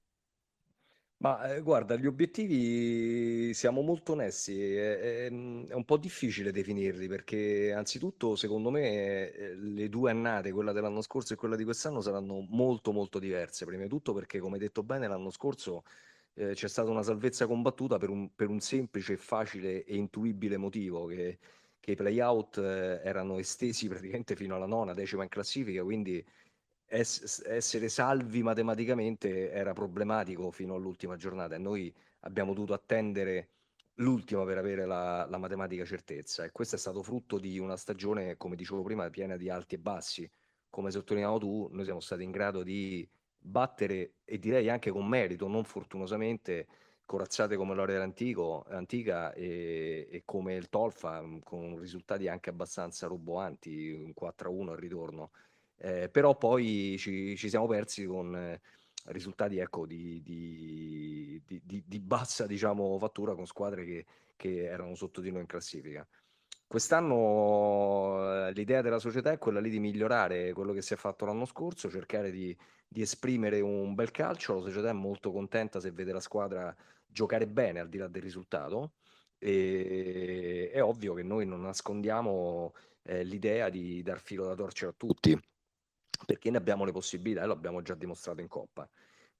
Ma 1.20 1.52
eh, 1.52 1.62
guarda, 1.62 1.96
gli 1.96 2.06
obiettivi 2.06 3.52
siamo 3.52 3.82
molto 3.82 4.12
onesti, 4.12 4.76
è, 4.76 4.98
è- 5.00 5.24
è 5.26 5.74
un 5.74 5.84
po' 5.84 5.96
difficile 5.96 6.52
definirli 6.52 7.08
perché 7.08 7.72
anzitutto 7.72 8.36
secondo 8.36 8.70
me 8.70 9.32
eh, 9.32 9.54
le 9.56 9.88
due 9.88 10.12
annate, 10.12 10.52
quella 10.52 10.70
dell'anno 10.70 11.00
scorso 11.02 11.32
e 11.32 11.36
quella 11.36 11.56
di 11.56 11.64
quest'anno, 11.64 12.00
saranno 12.00 12.46
molto 12.50 12.92
molto 12.92 13.18
diverse. 13.18 13.64
Prima 13.66 13.82
di 13.82 13.88
tutto 13.88 14.12
perché, 14.12 14.38
come 14.38 14.58
detto 14.58 14.84
bene, 14.84 15.08
l'anno 15.08 15.30
scorso 15.30 15.82
eh, 16.34 16.54
c'è 16.54 16.68
stata 16.68 16.88
una 16.90 17.02
salvezza 17.02 17.46
combattuta 17.48 17.98
per 17.98 18.10
un, 18.10 18.32
per 18.34 18.48
un 18.48 18.60
semplice, 18.60 19.16
facile 19.16 19.84
e 19.84 19.96
intuibile 19.96 20.56
motivo 20.56 21.06
che, 21.06 21.38
che 21.88 21.92
i 21.92 21.96
play-out 21.96 22.58
eh, 22.58 23.00
erano 23.02 23.38
estesi 23.38 23.88
praticamente 23.88 24.36
fino 24.36 24.54
alla 24.54 24.66
nona, 24.66 24.92
decima 24.92 25.22
in 25.22 25.30
classifica, 25.30 25.82
quindi 25.82 26.22
ess- 26.84 27.42
essere 27.46 27.88
salvi 27.88 28.42
matematicamente 28.42 29.50
era 29.50 29.72
problematico 29.72 30.50
fino 30.50 30.74
all'ultima 30.74 31.16
giornata 31.16 31.54
e 31.54 31.58
noi 31.58 31.94
abbiamo 32.20 32.52
dovuto 32.52 32.74
attendere 32.74 33.48
l'ultima 33.94 34.44
per 34.44 34.58
avere 34.58 34.84
la, 34.84 35.26
la 35.28 35.38
matematica 35.38 35.84
certezza 35.84 36.44
e 36.44 36.52
questo 36.52 36.76
è 36.76 36.78
stato 36.78 37.02
frutto 37.02 37.38
di 37.38 37.58
una 37.58 37.76
stagione, 37.76 38.36
come 38.36 38.54
dicevo 38.54 38.82
prima, 38.82 39.08
piena 39.08 39.36
di 39.36 39.48
alti 39.48 39.76
e 39.76 39.78
bassi. 39.78 40.30
Come 40.68 40.90
sottolineavo 40.90 41.38
tu, 41.38 41.68
noi 41.72 41.84
siamo 41.84 42.00
stati 42.00 42.22
in 42.22 42.30
grado 42.30 42.62
di 42.62 43.08
battere 43.38 44.16
e 44.24 44.38
direi 44.38 44.68
anche 44.68 44.90
con 44.90 45.08
merito, 45.08 45.48
non 45.48 45.64
fortunosamente, 45.64 46.66
corazzate 47.08 47.56
come 47.56 47.74
l'Ore 47.74 47.96
Antico, 47.96 48.66
Antica 48.68 49.32
e, 49.32 50.08
e 50.10 50.22
come 50.26 50.56
il 50.56 50.68
Tolfa, 50.68 51.24
con 51.42 51.78
risultati 51.78 52.28
anche 52.28 52.50
abbastanza 52.50 53.06
roboanti, 53.06 53.90
un 53.92 54.12
4-1 54.14 54.68
al 54.68 54.76
ritorno. 54.76 55.30
Eh, 55.78 56.10
però 56.10 56.36
poi 56.36 56.96
ci, 56.98 57.34
ci 57.34 57.48
siamo 57.48 57.66
persi 57.66 58.04
con 58.04 58.36
eh, 58.36 58.60
risultati 59.06 59.56
ecco, 59.56 59.86
di, 59.86 60.20
di- 60.22 61.40
di- 61.46 61.62
di- 61.64 61.82
di 61.86 61.98
bassa 61.98 62.46
diciamo, 62.46 62.98
fattura 62.98 63.34
con 63.34 63.46
squadre 63.46 63.86
che, 63.86 64.04
che 64.36 64.64
erano 64.64 64.94
sotto 64.94 65.22
di 65.22 65.30
noi 65.30 65.40
in 65.40 65.46
classifica. 65.46 66.06
Quest'anno 66.66 68.48
eh, 68.48 68.52
l'idea 68.52 68.82
della 68.82 68.98
società 68.98 69.32
è 69.32 69.38
quella 69.38 69.60
lì 69.60 69.70
di 69.70 69.80
migliorare 69.80 70.52
quello 70.52 70.74
che 70.74 70.82
si 70.82 70.92
è 70.92 70.98
fatto 70.98 71.24
l'anno 71.24 71.46
scorso, 71.46 71.88
cercare 71.88 72.30
di, 72.30 72.54
di 72.86 73.00
esprimere 73.00 73.60
un 73.62 73.94
bel 73.94 74.10
calcio. 74.10 74.56
La 74.56 74.60
società 74.60 74.90
è 74.90 74.92
molto 74.92 75.32
contenta 75.32 75.80
se 75.80 75.90
vede 75.90 76.12
la 76.12 76.20
squadra 76.20 76.76
giocare 77.08 77.46
bene 77.46 77.80
al 77.80 77.88
di 77.88 77.98
là 77.98 78.08
del 78.08 78.22
risultato. 78.22 78.92
E 79.38 80.70
è 80.72 80.82
ovvio 80.82 81.14
che 81.14 81.22
noi 81.22 81.46
non 81.46 81.62
nascondiamo 81.62 82.74
eh, 83.04 83.24
l'idea 83.24 83.68
di 83.68 84.02
dar 84.02 84.20
filo 84.20 84.46
da 84.46 84.54
torcere 84.54 84.90
a 84.90 84.94
tutti 84.96 85.38
perché 86.26 86.50
ne 86.50 86.56
abbiamo 86.56 86.84
le 86.84 86.92
possibilità 86.92 87.42
e 87.42 87.46
lo 87.46 87.52
abbiamo 87.52 87.82
già 87.82 87.94
dimostrato 87.94 88.40
in 88.40 88.48
Coppa. 88.48 88.88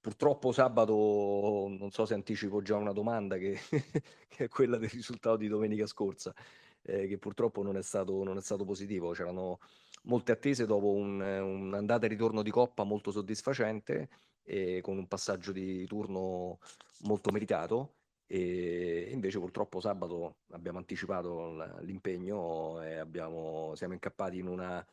Purtroppo 0.01 0.53
sabato, 0.53 0.95
non 1.69 1.91
so 1.91 2.07
se 2.07 2.15
anticipo 2.15 2.63
già 2.63 2.77
una 2.77 2.93
domanda 2.93 3.37
che, 3.37 3.59
che 4.29 4.45
è 4.45 4.49
quella 4.49 4.79
del 4.79 4.89
risultato 4.89 5.37
di 5.37 5.49
domenica 5.49 5.87
scorsa, 5.87 6.33
eh, 6.83 7.09
che 7.09 7.19
purtroppo 7.19 7.63
non 7.63 7.77
è 7.77 7.83
stato, 7.83 8.23
non 8.23 8.37
è 8.37 8.41
stato 8.41 8.65
positivo. 8.65 9.11
C'erano 9.11 9.59
molte 10.05 10.33
attese 10.33 10.67
dopo 10.67 10.93
un, 10.93 11.21
andata 11.75 12.07
e 12.07 12.09
ritorno 12.09 12.43
di 12.43 12.51
Coppa 12.51 12.85
molto 12.85 13.11
soddisfacente 13.11 14.09
e 14.49 14.81
con 14.83 14.97
un 14.97 15.07
passaggio 15.07 15.53
di 15.53 15.87
turno 15.87 16.59
molto 17.01 17.31
meritato. 17.31 17.95
E 18.27 19.09
invece 19.13 19.39
purtroppo 19.39 19.81
sabato 19.81 20.39
abbiamo 20.53 20.79
anticipato 20.79 21.55
l'impegno 21.81 22.83
e 22.83 22.97
abbiamo, 22.99 23.75
siamo 23.75 23.95
incappati 23.95 24.39
in 24.39 24.47
una 24.49 24.87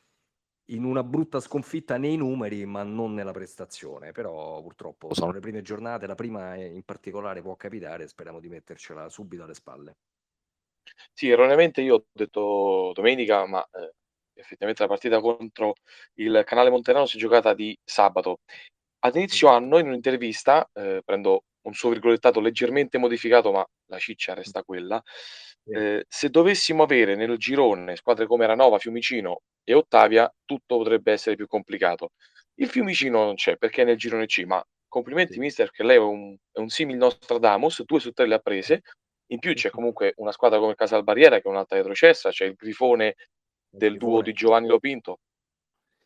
in 0.69 0.83
una 0.83 1.03
brutta 1.03 1.39
sconfitta 1.39 1.97
nei 1.97 2.17
numeri, 2.17 2.65
ma 2.65 2.83
non 2.83 3.13
nella 3.13 3.31
prestazione. 3.31 4.11
Però 4.11 4.61
purtroppo 4.61 5.13
sono 5.13 5.31
le 5.31 5.39
prime 5.39 5.61
giornate, 5.61 6.07
la 6.07 6.15
prima 6.15 6.55
in 6.55 6.83
particolare 6.83 7.41
può 7.41 7.55
capitare, 7.55 8.07
speriamo 8.07 8.39
di 8.39 8.49
mettercela 8.49 9.09
subito 9.09 9.43
alle 9.43 9.53
spalle. 9.55 9.95
Sì, 11.13 11.29
erroneamente 11.29 11.81
io 11.81 11.95
ho 11.95 12.05
detto 12.11 12.91
domenica, 12.93 13.45
ma 13.47 13.63
eh, 13.71 13.93
effettivamente 14.33 14.81
la 14.83 14.87
partita 14.89 15.19
contro 15.19 15.73
il 16.15 16.43
Canale 16.45 16.69
Monterano 16.69 17.05
si 17.05 17.17
è 17.17 17.19
giocata 17.19 17.53
di 17.53 17.77
sabato. 17.83 18.39
Ad 19.05 19.15
inizio 19.17 19.49
anno, 19.49 19.77
in 19.77 19.85
un'intervista, 19.85 20.67
eh, 20.73 21.03
prendo 21.05 21.43
un 21.67 21.73
suo 21.73 21.89
virgolettato 21.89 22.39
leggermente 22.39 22.97
modificato, 22.97 23.51
ma 23.51 23.63
la 23.89 23.99
ciccia 23.99 24.33
resta 24.33 24.63
quella. 24.63 24.99
Eh, 25.63 26.05
se 26.07 26.29
dovessimo 26.29 26.81
avere 26.81 27.15
nel 27.15 27.37
girone 27.37 27.97
squadre 27.97 28.25
come 28.25 28.47
Ranova, 28.47 28.79
Fiumicino 28.79 29.41
e 29.63 29.75
Ottavia, 29.75 30.27
tutto 30.43 30.77
potrebbe 30.77 31.11
essere 31.11 31.35
più 31.35 31.45
complicato. 31.45 32.13
Il 32.55 32.67
Fiumicino 32.67 33.23
non 33.23 33.35
c'è 33.35 33.57
perché 33.57 33.83
è 33.83 33.85
nel 33.85 33.97
girone 33.97 34.25
C, 34.25 34.43
ma 34.43 34.63
complimenti 34.87 35.33
sì. 35.33 35.39
mister 35.39 35.67
perché 35.67 35.83
lei 35.83 35.97
è 35.97 35.99
un, 35.99 36.35
è 36.51 36.57
un 36.57 36.69
simil 36.69 36.97
Nostradamus, 36.97 37.83
due 37.83 37.99
su 37.99 38.11
tre 38.11 38.25
le 38.25 38.33
ha 38.35 38.39
prese. 38.39 38.81
In 39.27 39.37
più 39.37 39.53
c'è 39.53 39.69
comunque 39.69 40.13
una 40.17 40.31
squadra 40.31 40.57
come 40.57 40.73
Casalbarriera 40.73 41.35
che 41.35 41.47
è 41.47 41.51
un'altra 41.51 41.77
retrocessa, 41.77 42.31
c'è 42.31 42.45
il 42.45 42.55
Grifone 42.55 43.15
del 43.69 43.97
duo 43.97 44.23
di 44.23 44.33
Giovanni 44.33 44.67
Lopinto, 44.67 45.19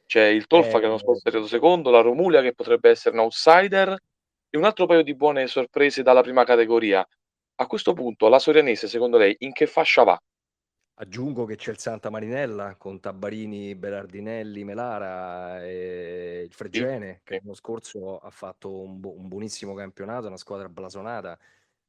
c'è 0.10 0.26
il 0.26 0.48
Tolfa 0.48 0.80
che 0.80 0.86
l'anno 0.86 0.96
Eh, 0.96 1.00
scorso 1.00 1.22
è 1.24 1.30
arrivato 1.30 1.48
secondo, 1.48 1.92
la 1.92 2.02
Romulia 2.02 2.42
che 2.42 2.54
potrebbe 2.56 2.90
essere 2.90 3.16
un 3.16 3.22
outsider 3.22 3.96
e 4.50 4.58
un 4.58 4.64
altro 4.64 4.88
paio 4.88 5.04
di 5.04 5.14
buone 5.14 5.46
sorprese 5.46 6.02
dalla 6.02 6.22
prima 6.24 6.44
categoria. 6.46 7.08
A 7.62 7.68
questo 7.68 7.94
punto 7.94 8.28
la 8.28 8.40
Sorianese, 8.40 8.88
secondo 8.88 9.18
lei, 9.18 9.36
in 9.40 9.52
che 9.52 9.68
fascia 9.68 10.04
va? 10.04 10.20
Aggiungo 11.02 11.46
che 11.46 11.56
c'è 11.56 11.72
il 11.72 11.78
Santa 11.78 12.10
Marinella 12.10 12.76
con 12.76 13.00
Tabarini, 13.00 13.76
Berardinelli, 13.76 14.64
Melara 14.66 15.64
e 15.64 16.42
il 16.46 16.52
Sì, 16.52 16.56
Fregene 16.56 17.22
che 17.24 17.36
sì. 17.36 17.42
l'anno 17.44 17.54
scorso 17.54 18.18
ha 18.18 18.30
fatto 18.32 18.82
un, 18.82 19.00
bu- 19.00 19.16
un 19.18 19.28
buonissimo 19.28 19.74
campionato, 19.76 20.28
una 20.28 20.38
squadra 20.38 20.68
blasonata. 20.70 21.38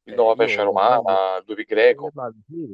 Il 0.05 0.13
Eh, 0.13 0.17
Nova 0.17 0.35
Pescia 0.37 0.63
io 0.63 0.71
voglio- 0.73 1.03
Romana, 1.03 1.37
il 1.39 1.45
2 1.45 1.57
eh, 1.63 1.65
Greco. 1.65 2.13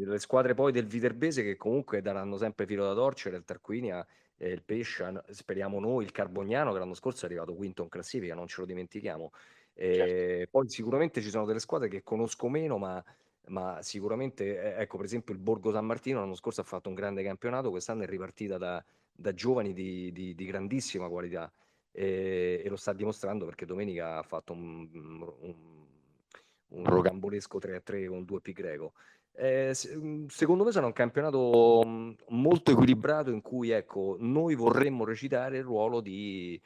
le 0.04 0.18
squadre 0.18 0.54
poi 0.54 0.72
del 0.72 0.86
Viterbese 0.86 1.42
che 1.42 1.56
comunque 1.56 2.02
daranno 2.02 2.36
sempre 2.36 2.66
filo 2.66 2.84
da 2.84 2.94
torcere, 2.94 3.36
il 3.36 3.44
Tarquinia, 3.44 4.06
eh, 4.38 4.50
il 4.50 4.62
Pescia, 4.62 5.24
speriamo 5.28 5.80
noi, 5.80 6.04
il 6.04 6.12
Carbognano 6.12 6.72
che 6.72 6.78
l'anno 6.78 6.94
scorso 6.94 7.24
è 7.24 7.28
arrivato 7.28 7.54
quinto 7.54 7.82
in 7.82 7.88
classifica, 7.88 8.34
non 8.34 8.46
ce 8.46 8.60
lo 8.60 8.66
dimentichiamo. 8.66 9.30
Certo. 9.74 10.02
Eh, 10.04 10.48
poi 10.50 10.68
sicuramente 10.68 11.20
ci 11.20 11.28
sono 11.28 11.44
delle 11.44 11.58
squadre 11.58 11.88
che 11.88 12.02
conosco 12.02 12.48
meno, 12.48 12.78
ma 12.78 13.02
ma 13.48 13.80
sicuramente, 13.82 14.76
eh, 14.76 14.82
ecco, 14.82 14.96
per 14.96 15.06
esempio 15.06 15.34
il 15.34 15.40
Borgo 15.40 15.70
San 15.70 15.86
Martino 15.86 16.20
l'anno 16.20 16.34
scorso 16.34 16.60
ha 16.60 16.64
fatto 16.64 16.88
un 16.88 16.94
grande 16.94 17.22
campionato, 17.22 17.70
quest'anno 17.70 18.02
è 18.02 18.06
ripartita 18.06 18.58
da, 18.58 18.82
da 19.12 19.34
giovani 19.34 19.72
di, 19.72 20.10
di- 20.12 20.34
di 20.34 20.44
grandissima 20.44 21.08
qualità 21.08 21.52
e, 21.92 22.62
e 22.64 22.68
lo 22.68 22.76
sta 22.76 22.92
dimostrando 22.92 23.44
perché 23.44 23.64
domenica 23.66 24.18
ha 24.18 24.22
fatto 24.22 24.52
un, 24.52 24.88
un, 24.92 25.86
un 26.68 26.84
rocambolesco 26.84 27.58
3-3 27.58 28.08
con 28.08 28.24
due 28.24 28.40
P 28.40 28.52
greco. 28.52 28.92
Eh, 29.38 29.74
se- 29.74 30.24
secondo 30.28 30.64
me 30.64 30.72
sarà 30.72 30.86
un 30.86 30.92
campionato 30.94 31.82
mm, 31.84 32.12
molto 32.28 32.70
equilibrato 32.70 33.30
in 33.30 33.42
cui 33.42 33.70
ecco, 33.70 34.16
noi 34.18 34.54
vorremmo 34.54 35.04
recitare 35.04 35.58
il 35.58 35.64
ruolo 35.64 36.00
di, 36.00 36.60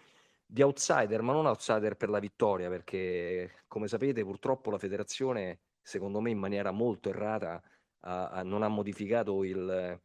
di 0.46 0.62
outsider, 0.62 1.20
ma 1.22 1.32
non 1.32 1.46
outsider 1.46 1.96
per 1.96 2.10
la 2.10 2.20
vittoria, 2.20 2.68
perché 2.68 3.62
come 3.66 3.88
sapete 3.88 4.22
purtroppo 4.22 4.70
la 4.70 4.78
federazione 4.78 5.58
secondo 5.82 6.20
me 6.20 6.30
in 6.30 6.38
maniera 6.38 6.70
molto 6.70 7.08
errata, 7.08 7.60
ha, 8.00 8.28
ha, 8.30 8.42
non 8.44 8.62
ha 8.62 8.68
modificato 8.68 9.42
il, 9.42 10.00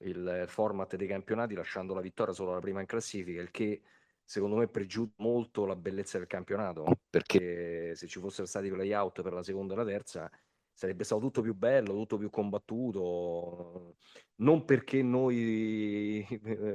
il, 0.00 0.44
format 0.48 0.96
dei 0.96 1.06
campionati 1.06 1.54
lasciando 1.54 1.94
la 1.94 2.00
vittoria 2.00 2.34
solo 2.34 2.50
alla 2.50 2.60
prima 2.60 2.80
in 2.80 2.86
classifica, 2.86 3.40
il 3.40 3.52
che 3.52 3.82
secondo 4.24 4.56
me 4.56 4.66
pregiudica 4.66 5.22
molto 5.22 5.64
la 5.66 5.76
bellezza 5.76 6.18
del 6.18 6.26
campionato, 6.26 6.84
perché? 7.08 7.94
se 7.94 8.06
ci 8.08 8.18
fossero 8.18 8.46
stati 8.46 8.68
play-out 8.70 9.22
per 9.22 9.32
la 9.32 9.42
seconda 9.44 9.74
e 9.74 9.76
la 9.76 9.84
terza 9.84 10.30
sarebbe 10.78 11.02
stato 11.02 11.20
tutto 11.20 11.42
più 11.42 11.56
bello, 11.56 11.92
tutto 11.92 12.18
più 12.18 12.30
combattuto, 12.30 13.96
non 14.36 14.64
perché 14.64 15.02
noi 15.02 16.24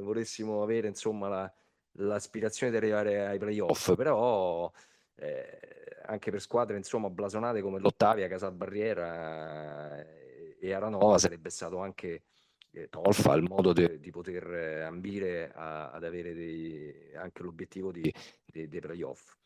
volessimo 0.01 0.61
avere 0.61 0.89
insomma 0.89 1.29
la, 1.29 1.53
l'aspirazione 1.91 2.69
di 2.69 2.77
arrivare 2.77 3.25
ai 3.25 3.37
playoff, 3.37 3.95
però 3.95 4.69
eh, 5.15 5.59
anche 6.03 6.31
per 6.31 6.41
squadre 6.41 6.75
insomma 6.75 7.09
blasonate 7.09 7.61
come 7.61 7.79
l'Ottavia, 7.79 8.27
Casalbarriera 8.27 9.97
eh, 9.97 10.57
e 10.59 10.73
Aranova 10.73 11.17
sarebbe 11.17 11.49
stato 11.49 11.77
anche 11.77 12.23
eh, 12.71 12.89
Tolfa 12.89 13.35
il 13.35 13.43
modo 13.43 13.71
de, 13.71 14.01
di 14.01 14.11
poter 14.11 14.53
eh, 14.53 14.81
ambire 14.81 15.49
a, 15.53 15.91
ad 15.91 16.03
avere 16.03 16.33
dei, 16.33 17.15
anche 17.15 17.41
l'obiettivo 17.41 17.89
di, 17.93 18.13
dei, 18.43 18.67
dei 18.67 18.81
playoff. 18.81 19.37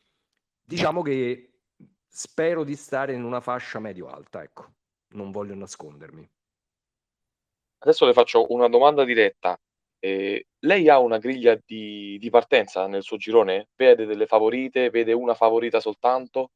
Diciamo 0.64 1.04
che 1.04 1.57
spero 2.08 2.64
di 2.64 2.76
stare 2.76 3.14
in 3.14 3.24
una 3.24 3.42
fascia 3.42 3.80
medio-alta, 3.80 4.42
ecco, 4.42 4.72
non 5.10 5.32
voglio 5.32 5.56
nascondermi. 5.56 6.30
Adesso 7.80 8.06
le 8.06 8.14
faccio 8.14 8.52
una 8.52 8.68
domanda 8.68 9.04
diretta. 9.04 9.60
Eh, 10.00 10.46
lei 10.60 10.90
ha 10.90 11.00
una 11.00 11.18
griglia 11.18 11.60
di, 11.64 12.18
di 12.20 12.30
partenza 12.30 12.88
nel 12.88 13.04
suo 13.04 13.18
girone? 13.18 13.70
Vede 13.76 14.06
delle 14.06 14.26
favorite? 14.26 14.90
Vede 14.90 15.14
una 15.14 15.34
favorita 15.36 15.80
soltanto? 15.80 16.52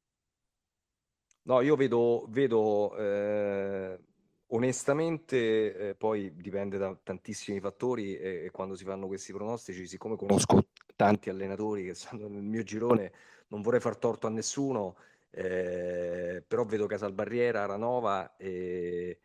No, 1.44 1.62
io 1.62 1.76
vedo, 1.76 2.26
vedo 2.30 2.96
eh, 2.98 4.00
onestamente, 4.48 5.90
eh, 5.90 5.96
poi 5.96 6.36
dipende 6.36 6.78
da 6.78 6.96
tantissimi 7.02 7.60
fattori 7.60 8.16
e, 8.16 8.46
e 8.46 8.52
quando 8.52 8.76
si 8.76 8.84
fanno 8.84 9.08
questi 9.08 9.34
pronostici, 9.34 9.88
siccome 9.88 10.16
conosco 10.16 10.68
tanti 10.96 11.30
allenatori 11.30 11.84
che 11.86 11.96
stanno 11.96 12.28
nel 12.28 12.44
mio 12.44 12.62
girone, 12.62 13.12
non 13.48 13.62
vorrei 13.62 13.80
far 13.80 13.98
torto 13.98 14.28
a 14.28 14.30
nessuno, 14.30 14.98
eh, 15.32 16.44
però 16.48 16.66
vedo 16.66 16.86
Casalbarriera, 16.86 17.64
Aranova 17.64 18.36
e, 18.38 19.20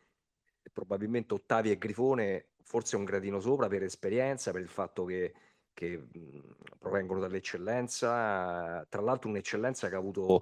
probabilmente 0.73 1.35
Ottavi 1.35 1.71
e 1.71 1.79
Grifone 1.79 2.49
forse 2.63 2.97
un 2.97 3.05
gradino 3.05 3.41
sopra 3.41 3.69
per 3.69 3.83
esperienza, 3.83 4.51
per 4.51 4.61
il 4.61 4.69
fatto 4.69 5.05
che, 5.05 5.33
che 5.73 5.97
mh, 5.97 6.41
provengono 6.79 7.21
dall'eccellenza, 7.21 8.85
tra 8.89 9.01
l'altro 9.01 9.31
un'eccellenza 9.31 9.89
che 9.89 9.95
ha 9.95 9.99
avuto 9.99 10.41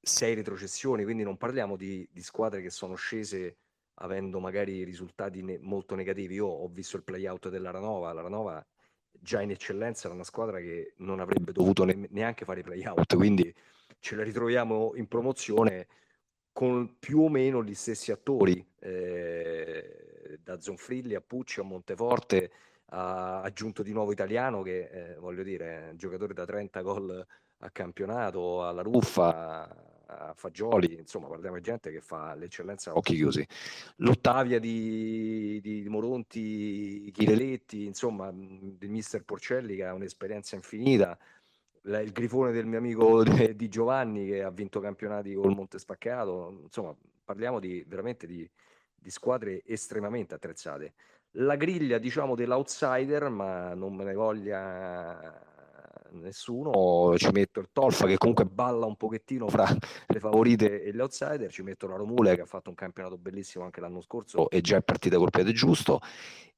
sei 0.00 0.34
retrocessioni, 0.34 1.04
quindi 1.04 1.22
non 1.22 1.36
parliamo 1.36 1.76
di, 1.76 2.08
di 2.10 2.22
squadre 2.22 2.62
che 2.62 2.70
sono 2.70 2.94
scese 2.94 3.56
avendo 3.98 4.40
magari 4.40 4.84
risultati 4.84 5.42
ne- 5.42 5.58
molto 5.58 5.94
negativi. 5.94 6.34
Io 6.34 6.46
ho 6.46 6.68
visto 6.68 6.96
il 6.96 7.02
playout 7.02 7.48
dell'Aranova, 7.48 8.12
l'Aranova 8.12 8.64
già 9.12 9.40
in 9.40 9.50
eccellenza 9.50 10.06
era 10.06 10.14
una 10.14 10.24
squadra 10.24 10.58
che 10.60 10.94
non 10.98 11.20
avrebbe 11.20 11.52
dovuto 11.52 11.84
ne- 11.84 12.08
neanche 12.10 12.44
fare 12.44 12.62
playout, 12.62 13.16
quindi 13.16 13.52
ce 13.98 14.16
la 14.16 14.22
ritroviamo 14.22 14.92
in 14.94 15.06
promozione 15.08 15.86
con 16.52 16.96
più 16.98 17.20
o 17.20 17.28
meno 17.28 17.62
gli 17.62 17.74
stessi 17.74 18.12
attori, 18.12 18.66
eh, 18.78 20.38
da 20.42 20.60
Zonfrilli 20.60 21.14
a 21.14 21.20
Pucci 21.20 21.60
a 21.60 21.64
Monteforte, 21.64 22.50
ha 22.86 23.42
aggiunto 23.42 23.82
di 23.82 23.92
nuovo 23.92 24.12
Italiano 24.12 24.62
che 24.62 24.88
eh, 24.90 25.14
voglio 25.16 25.42
dire, 25.42 25.92
giocatore 25.96 26.32
da 26.32 26.46
30 26.46 26.80
gol 26.82 27.26
a 27.58 27.70
campionato, 27.70 28.66
alla 28.66 28.82
Ruffa, 28.82 29.68
a 30.06 30.32
Fagioli, 30.34 30.94
insomma 30.98 31.26
parliamo 31.28 31.56
di 31.56 31.62
gente 31.62 31.90
che 31.90 32.00
fa 32.00 32.34
l'eccellenza 32.34 32.90
a 32.90 32.94
occhi 32.94 33.16
chiusi. 33.16 33.46
L'Ottavia 33.96 34.58
di, 34.58 35.60
di 35.60 35.84
Moronti, 35.88 37.10
Chireletti, 37.12 37.84
insomma, 37.84 38.30
del 38.32 38.88
mister 38.88 39.24
Porcelli 39.24 39.76
che 39.76 39.84
ha 39.84 39.92
un'esperienza 39.92 40.54
infinita, 40.54 41.18
il 41.86 42.12
grifone 42.12 42.52
del 42.52 42.66
mio 42.66 42.78
amico 42.78 43.22
di 43.54 43.68
Giovanni 43.68 44.26
che 44.26 44.42
ha 44.42 44.50
vinto 44.50 44.80
campionati 44.80 45.34
col 45.34 45.54
Monte 45.54 45.78
Spaccato, 45.78 46.60
insomma 46.64 46.94
parliamo 47.24 47.60
di, 47.60 47.84
veramente 47.86 48.26
di, 48.26 48.48
di 48.94 49.10
squadre 49.10 49.62
estremamente 49.64 50.34
attrezzate. 50.34 50.94
La 51.38 51.56
griglia 51.56 51.98
diciamo 51.98 52.34
dell'outsider, 52.34 53.28
ma 53.28 53.74
non 53.74 53.94
me 53.94 54.04
ne 54.04 54.14
voglia 54.14 55.54
nessuno, 56.12 57.14
ci 57.18 57.30
metto 57.30 57.60
il 57.60 57.68
Tolfa 57.72 58.06
che 58.06 58.16
comunque 58.16 58.46
balla 58.46 58.86
un 58.86 58.96
pochettino 58.96 59.48
fra 59.48 59.66
le 60.06 60.20
favorite 60.20 60.82
e 60.82 60.94
gli 60.94 61.00
outsider, 61.00 61.50
ci 61.50 61.62
metto 61.62 61.86
la 61.86 61.96
Romule 61.96 62.34
che 62.34 62.42
ha 62.42 62.46
fatto 62.46 62.70
un 62.70 62.74
campionato 62.74 63.18
bellissimo 63.18 63.64
anche 63.64 63.80
l'anno 63.80 64.00
scorso 64.00 64.48
e 64.48 64.60
già 64.60 64.76
è 64.76 64.82
partita 64.82 65.18
col 65.18 65.30
piede 65.30 65.52
giusto, 65.52 66.00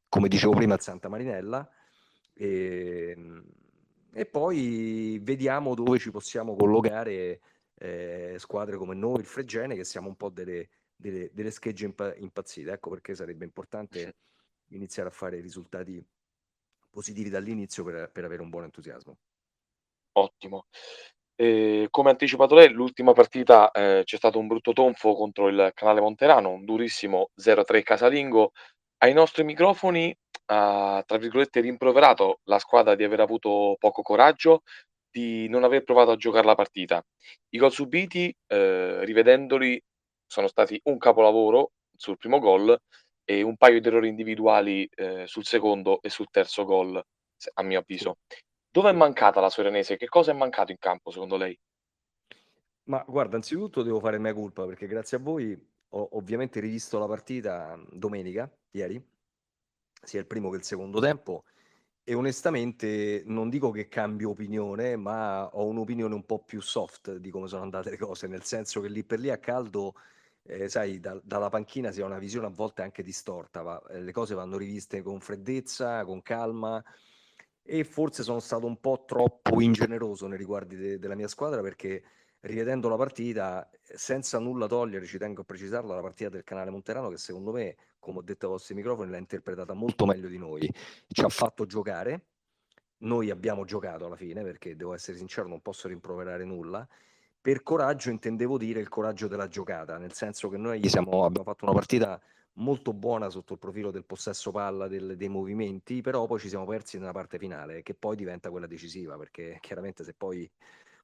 come 0.09 0.29
dicevo 0.29 0.53
prima 0.53 0.75
il 0.75 0.81
Santa 0.81 1.09
Marinella. 1.09 1.69
E, 2.35 3.17
e 4.13 4.27
poi 4.27 5.19
vediamo 5.23 5.75
dove 5.75 5.99
ci 5.99 6.11
possiamo 6.11 6.57
collocare 6.57 7.41
eh, 7.75 8.37
squadre 8.39 8.77
come 8.77 8.95
noi, 8.95 9.21
il 9.21 9.27
Fregene, 9.27 9.75
che 9.75 9.85
siamo 9.85 10.09
un 10.09 10.17
po' 10.17 10.31
delle, 10.31 10.69
delle, 10.97 11.31
delle 11.33 11.51
schegge 11.51 11.85
impa- 11.85 12.15
impazzite, 12.17 12.73
ecco 12.73 12.91
perché 12.91 13.15
sarebbe 13.15 13.45
importante 13.45 14.17
iniziare 14.71 15.09
a 15.09 15.13
fare 15.13 15.41
risultati 15.41 16.05
positivi 16.91 17.31
dall'inizio 17.31 17.85
per, 17.85 18.11
per 18.11 18.25
avere 18.25 18.43
un 18.43 18.49
buon 18.49 18.65
entusiasmo. 18.65 19.19
Ottimo. 20.13 20.67
Ehm, 21.37 21.87
come 21.91 22.11
anticipato 22.11 22.55
lei, 22.57 22.71
l'ultima 22.71 23.13
partita, 23.13 23.71
ehm, 23.71 24.03
c'è 24.03 24.17
stato 24.17 24.39
un 24.39 24.49
brutto 24.49 24.73
tonfo 24.73 25.15
contro 25.15 25.49
il 25.49 25.71
Canale 25.75 26.01
Monterano, 26.01 26.51
un 26.51 26.65
durissimo 26.65 27.31
0-3 27.37 27.83
casalingo. 27.83 28.53
Ai 28.99 29.13
nostri 29.13 29.45
microfoni 29.45 30.15
ha, 30.49 31.03
tra 31.07 31.19
virgolette, 31.19 31.61
"rimproverato" 31.61 32.41
la 32.45 32.59
squadra 32.59 32.95
di 32.95 33.05
aver 33.05 33.21
avuto 33.21 33.77
poco 33.79 34.03
coraggio, 34.03 34.63
di 35.11 35.49
non 35.49 35.65
aver 35.65 35.83
provato 35.85 36.11
a 36.13 36.17
giocar 36.17 36.45
la 36.45 36.55
partita. 36.55 37.03
I 37.51 37.59
gol 37.59 37.73
subiti, 37.73 38.35
ehm, 38.47 39.05
rivedendoli, 39.05 39.81
sono 40.27 40.47
stati 40.49 40.79
un 40.85 40.99
capolavoro 40.99 41.73
sul 41.97 42.17
primo 42.19 42.39
gol 42.39 42.77
e 43.25 43.43
un 43.43 43.57
paio 43.57 43.81
di 43.81 43.89
errori 43.89 44.09
individuali, 44.09 44.89
ehm, 44.95 45.25
sul 45.25 45.45
secondo 45.45 46.01
e 46.03 46.11
sul 46.11 46.29
terzo 46.31 46.65
gol, 46.65 47.01
a 47.55 47.63
mio 47.63 47.79
avviso. 47.81 48.17
Dove 48.71 48.91
è 48.91 48.93
mancata 48.93 49.41
la 49.41 49.51
Sorenese? 49.51 49.97
Che 49.97 50.09
cosa 50.09 50.31
è 50.33 50.35
mancato 50.35 50.71
in 50.73 50.79
campo 50.79 51.11
secondo 51.11 51.37
lei? 51.37 51.57
Ma 52.85 53.05
guarda, 53.07 53.37
anzitutto 53.37 53.83
devo 53.83 54.01
fare 54.01 54.19
mea 54.19 54.33
culpa 54.33 54.65
perché 54.67 54.87
grazie 54.87 55.19
a 55.19 55.21
voi 55.21 55.53
ho 55.91 56.09
ovviamente 56.13 56.59
rivisto 56.61 56.99
la 56.99 57.07
partita 57.07 57.79
domenica, 57.91 58.51
ieri, 58.73 59.03
sia 60.03 60.21
il 60.21 60.27
primo 60.27 60.51
che 60.51 60.57
il 60.57 60.65
secondo 60.65 61.01
tempo, 61.01 61.45
e 62.05 62.15
onestamente 62.15 63.23
non 63.27 63.51
dico 63.51 63.71
che 63.71 63.89
cambio 63.89 64.31
opinione, 64.31 64.97
ma 64.97 65.47
ho 65.47 65.67
un'opinione 65.67 66.15
un 66.15 66.25
po' 66.25 66.39
più 66.39 66.61
soft 66.63 67.17
di 67.17 67.31
come 67.31 67.49
sono 67.49 67.63
andate 67.63 67.91
le 67.91 67.99
cose, 67.99 68.27
nel 68.27 68.45
senso 68.45 68.81
che 68.81 68.89
lì 68.89 69.05
per 69.05 69.19
lì 69.21 69.29
a 69.31 69.37
caldo, 69.37 69.95
eh, 70.45 70.69
sai, 70.71 71.01
da- 71.01 71.21
dalla 71.23 71.51
panchina 71.51 71.93
si 71.93 72.01
ha 72.01 72.07
una 72.07 72.19
visione 72.19 72.47
a 72.47 72.51
volte 72.51 72.81
anche 72.81 73.03
distorta, 73.03 73.61
va- 73.61 73.83
eh, 73.91 74.01
le 74.01 74.13
cose 74.13 74.35
vanno 74.35 74.57
riviste 74.57 75.03
con 75.03 75.21
freddezza, 75.21 76.05
con 76.05 76.23
calma 76.23 76.83
e 77.63 77.85
forse 77.85 78.23
sono 78.23 78.41
stato 78.41 78.65
un 78.65 78.81
po' 78.81 79.05
troppo 79.07 79.61
ingeneroso 79.61 80.27
nei 80.27 80.39
riguardi 80.39 80.77
de- 80.77 80.99
della 80.99 81.15
mia 81.15 81.29
squadra 81.29 81.61
perché 81.61 82.03
rivedendo 82.41 82.89
la 82.89 82.97
partita, 82.97 83.69
senza 83.83 84.39
nulla 84.39 84.67
togliere, 84.67 85.05
ci 85.05 85.19
tengo 85.19 85.43
a 85.43 85.45
precisarlo, 85.45 85.95
la 85.95 86.01
partita 86.01 86.31
del 86.31 86.45
canale 86.45 86.71
Monterano 86.71 87.11
che 87.11 87.19
secondo 87.19 87.53
me, 87.53 87.77
come 87.99 88.19
ho 88.19 88.23
detto 88.23 88.47
ai 88.47 88.53
vostri 88.53 88.75
microfoni, 88.75 89.11
l'ha 89.11 89.19
interpretata 89.19 89.75
molto 89.75 90.07
meglio 90.07 90.29
di 90.29 90.39
noi, 90.39 90.71
ci 91.09 91.21
ha 91.23 91.29
fatto 91.29 91.67
giocare, 91.67 92.25
noi 92.99 93.31
abbiamo 93.31 93.65
giocato 93.65 94.07
alla 94.07 94.17
fine 94.17 94.43
perché 94.43 94.77
devo 94.77 94.95
essere 94.95 95.17
sincero, 95.17 95.49
non 95.49 95.61
posso 95.61 95.89
rimproverare 95.89 96.45
nulla. 96.45 96.87
Per 97.41 97.63
coraggio 97.63 98.11
intendevo 98.11 98.59
dire 98.59 98.81
il 98.81 98.89
coraggio 98.89 99.29
della 99.29 99.47
giocata, 99.47 99.97
nel 99.99 100.13
senso 100.13 100.49
che 100.49 100.57
noi 100.57 100.87
siamo, 100.89 101.25
abbiamo 101.25 101.45
fatto 101.45 101.65
una 101.65 101.75
partita 101.75 102.21
molto 102.55 102.93
buona 102.93 103.31
sotto 103.31 103.53
il 103.53 103.59
profilo 103.59 103.91
del 103.91 104.05
possesso 104.05 104.51
palla, 104.51 104.89
del, 104.89 105.17
dei 105.17 105.29
movimenti, 105.29 106.01
però 106.01 106.27
poi 106.27 106.41
ci 106.41 106.49
siamo 106.49 106.67
persi 106.67 106.99
nella 106.99 107.13
parte 107.13 107.39
finale, 107.39 107.83
che 107.83 107.95
poi 107.95 108.17
diventa 108.17 108.51
quella 108.51 108.67
decisiva, 108.67 109.17
perché 109.17 109.59
chiaramente 109.61 110.03
se 110.03 110.13
poi 110.15 110.51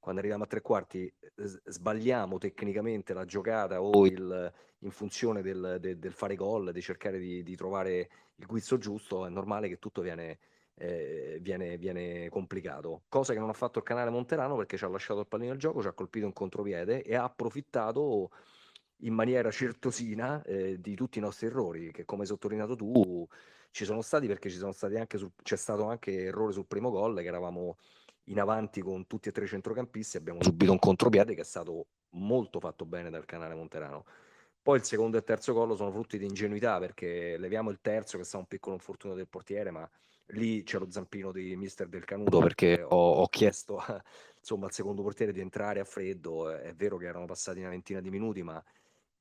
quando 0.04 0.20
arriviamo 0.20 0.44
a 0.44 0.46
tre 0.46 0.60
quarti 0.60 1.10
sbagliamo 1.64 2.36
tecnicamente 2.36 3.14
la 3.14 3.24
giocata 3.24 3.80
o 3.80 4.04
il, 4.04 4.52
in 4.80 4.90
funzione 4.90 5.40
del, 5.40 5.78
del, 5.80 5.96
del, 5.96 6.12
fare 6.12 6.34
gol, 6.34 6.72
di 6.72 6.82
cercare 6.82 7.18
di, 7.18 7.42
di, 7.42 7.56
trovare 7.56 8.10
il 8.34 8.44
guizzo 8.44 8.76
giusto, 8.76 9.24
è 9.24 9.30
normale 9.30 9.66
che 9.66 9.78
tutto 9.78 10.02
viene, 10.02 10.40
eh, 10.74 11.38
viene, 11.40 11.78
viene, 11.78 12.28
complicato. 12.28 13.04
Cosa 13.08 13.32
che 13.32 13.38
non 13.38 13.48
ha 13.48 13.54
fatto 13.54 13.78
il 13.78 13.84
canale 13.86 14.10
Monterano 14.10 14.56
perché 14.56 14.76
ci 14.76 14.84
ha 14.84 14.88
lasciato 14.88 15.20
il 15.20 15.26
pallino 15.26 15.52
al 15.52 15.56
gioco, 15.56 15.80
ci 15.80 15.88
ha 15.88 15.92
colpito 15.92 16.26
in 16.26 16.34
contropiede 16.34 17.02
e 17.02 17.14
ha 17.14 17.24
approfittato 17.24 18.30
in 18.98 19.14
maniera 19.14 19.50
certosina 19.50 20.42
eh, 20.42 20.78
di 20.82 20.94
tutti 20.94 21.16
i 21.16 21.22
nostri 21.22 21.46
errori, 21.46 21.90
che 21.92 22.04
come 22.04 22.20
hai 22.20 22.28
sottolineato 22.28 22.76
tu 22.76 23.26
ci 23.70 23.86
sono 23.86 24.02
stati 24.02 24.26
perché 24.26 24.50
ci 24.50 24.58
sono 24.58 24.72
stati 24.72 24.96
anche 24.96 25.16
sul, 25.16 25.30
c'è 25.42 25.56
stato 25.56 25.86
anche 25.86 26.24
errore 26.24 26.52
sul 26.52 26.66
primo 26.66 26.90
gol, 26.90 27.16
che 27.16 27.26
eravamo 27.26 27.78
in 28.24 28.40
avanti 28.40 28.80
con 28.80 29.06
tutti 29.06 29.28
e 29.28 29.32
tre 29.32 29.44
i 29.44 29.48
centrocampisti, 29.48 30.16
abbiamo 30.16 30.42
subito 30.42 30.72
un 30.72 30.78
contropiede 30.78 31.34
che 31.34 31.42
è 31.42 31.44
stato 31.44 31.86
molto 32.10 32.60
fatto 32.60 32.84
bene 32.84 33.10
dal 33.10 33.24
canale 33.24 33.54
Monterano. 33.54 34.04
Poi 34.62 34.78
il 34.78 34.84
secondo 34.84 35.16
e 35.16 35.20
il 35.20 35.26
terzo 35.26 35.52
gol 35.52 35.76
sono 35.76 35.90
frutti 35.90 36.16
di 36.16 36.24
ingenuità 36.24 36.78
perché 36.78 37.36
leviamo 37.36 37.70
il 37.70 37.80
terzo 37.82 38.16
che 38.16 38.24
sta 38.24 38.38
un 38.38 38.46
piccolo 38.46 38.74
infortunio 38.74 39.14
del 39.14 39.28
portiere, 39.28 39.70
ma 39.70 39.88
lì 40.28 40.62
c'è 40.62 40.78
lo 40.78 40.90
zampino 40.90 41.32
di 41.32 41.54
mister 41.54 41.86
del 41.86 42.04
Canuto 42.04 42.38
perché 42.38 42.82
ho, 42.82 43.12
ho 43.12 43.28
chiesto 43.28 43.78
insomma, 44.38 44.64
al 44.64 44.72
secondo 44.72 45.02
portiere 45.02 45.32
di 45.32 45.40
entrare 45.40 45.80
a 45.80 45.84
freddo. 45.84 46.48
È 46.48 46.72
vero 46.74 46.96
che 46.96 47.04
erano 47.04 47.26
passati 47.26 47.60
una 47.60 47.68
ventina 47.68 48.00
di 48.00 48.08
minuti, 48.08 48.42
ma 48.42 48.62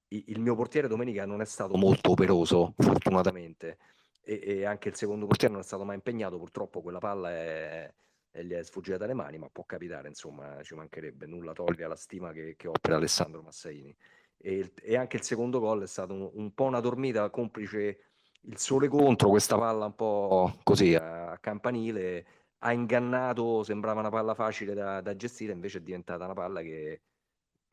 il 0.07 0.39
mio 0.39 0.55
portiere 0.55 0.87
domenica 0.87 1.25
non 1.25 1.41
è 1.41 1.45
stato 1.45 1.75
molto 1.75 2.11
operoso, 2.11 2.73
fortunatamente, 2.77 3.77
e, 4.21 4.41
e, 4.45 4.65
anche 4.65 4.89
il 4.89 4.95
secondo 4.95 5.25
portiere 5.25 5.53
non 5.53 5.63
è 5.63 5.65
stato 5.65 5.83
mai 5.83 5.95
impegnato, 5.95 6.37
purtroppo 6.37 6.81
quella 6.81 6.99
palla 6.99 7.31
è, 7.31 7.93
è, 8.33 8.41
gli 8.41 8.53
è 8.53 8.63
sfuggita 8.63 8.97
dalle 8.97 9.13
mani, 9.13 9.37
ma 9.37 9.47
può 9.49 9.63
capitare, 9.63 10.07
insomma, 10.07 10.61
ci 10.63 10.73
mancherebbe, 10.73 11.27
nulla 11.27 11.53
toglie 11.53 11.83
alla 11.83 11.95
stima 11.95 12.31
che, 12.31 12.55
che 12.57 12.67
ho 12.67 12.73
per 12.81 12.93
Alessandro 12.93 13.41
Massaini. 13.43 13.95
E, 14.37 14.73
e, 14.81 14.97
anche 14.97 15.17
il 15.17 15.23
secondo 15.23 15.59
gol 15.59 15.83
è 15.83 15.87
stato 15.87 16.13
un, 16.13 16.29
un, 16.33 16.53
po' 16.53 16.63
una 16.65 16.79
dormita 16.79 17.29
complice 17.29 17.99
il 18.41 18.57
sole 18.57 18.87
contro, 18.89 19.29
questa 19.29 19.57
palla 19.57 19.85
un 19.85 19.95
po' 19.95 20.57
così 20.63 20.95
a 20.95 21.37
campanile, 21.39 22.25
ha 22.59 22.73
ingannato, 22.73 23.63
sembrava 23.63 23.99
una 23.99 24.09
palla 24.09 24.33
facile 24.33 24.73
da, 24.73 24.99
da 24.99 25.15
gestire, 25.15 25.53
invece 25.53 25.77
è 25.77 25.81
diventata 25.81 26.25
una 26.25 26.33
palla 26.33 26.61
che 26.61 27.01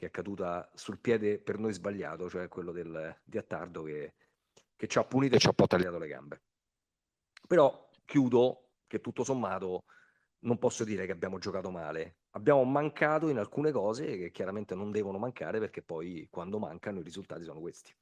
che 0.01 0.07
è 0.07 0.11
caduta 0.11 0.67
sul 0.73 0.99
piede 0.99 1.39
per 1.39 1.59
noi 1.59 1.75
sbagliato, 1.75 2.31
cioè 2.31 2.49
quello 2.49 2.73
del, 2.73 3.15
di 3.23 3.37
Attardo 3.37 3.83
che, 3.83 4.15
che 4.75 4.87
ci 4.87 4.97
ha 4.97 5.05
punito 5.05 5.37
e 5.37 5.39
ci 5.39 5.45
ha 5.45 5.51
un 5.51 5.57
po' 5.57 5.67
tagliato 5.67 5.99
le 5.99 6.09
gambe. 6.09 6.41
Però 7.47 7.91
chiudo 8.07 8.69
che 8.87 9.03
tutto 9.03 9.25
sommato 9.25 9.85
non 10.41 10.59
posso 10.59 10.85
dire 10.85 11.07
che 11.07 11.13
abbiamo 11.13 11.39
giocato 11.39 11.71
male, 11.71 12.17
abbiamo 12.31 12.65
mancato 12.65 13.29
in 13.29 13.39
alcune 13.39 13.73
cose 13.73 14.17
che 14.17 14.31
chiaramente 14.31 14.75
non 14.75 14.91
devono 14.91 15.19
mancare 15.19 15.59
perché 15.59 15.83
poi 15.83 16.29
quando 16.31 16.59
mancano 16.59 17.01
i 17.01 17.03
risultati 17.03 17.43
sono 17.45 17.61
questi. 17.61 17.95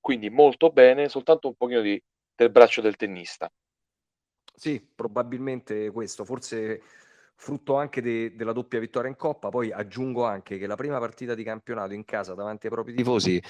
Quindi 0.00 0.30
molto 0.30 0.70
bene, 0.70 1.08
soltanto 1.08 1.48
un 1.48 1.54
pochino 1.54 1.82
di, 1.82 2.02
del 2.34 2.50
braccio 2.50 2.80
del 2.80 2.96
tennista. 2.96 3.50
Sì, 4.54 4.80
probabilmente 4.80 5.90
questo, 5.90 6.24
forse 6.24 6.82
frutto 7.34 7.76
anche 7.76 8.00
de- 8.00 8.34
della 8.34 8.52
doppia 8.52 8.80
vittoria 8.80 9.10
in 9.10 9.16
Coppa. 9.16 9.50
Poi 9.50 9.70
aggiungo 9.70 10.24
anche 10.24 10.58
che 10.58 10.66
la 10.66 10.76
prima 10.76 10.98
partita 10.98 11.34
di 11.34 11.44
campionato 11.44 11.92
in 11.92 12.04
casa 12.04 12.34
davanti 12.34 12.66
ai 12.66 12.72
propri 12.72 12.94
tifosi, 12.94 13.40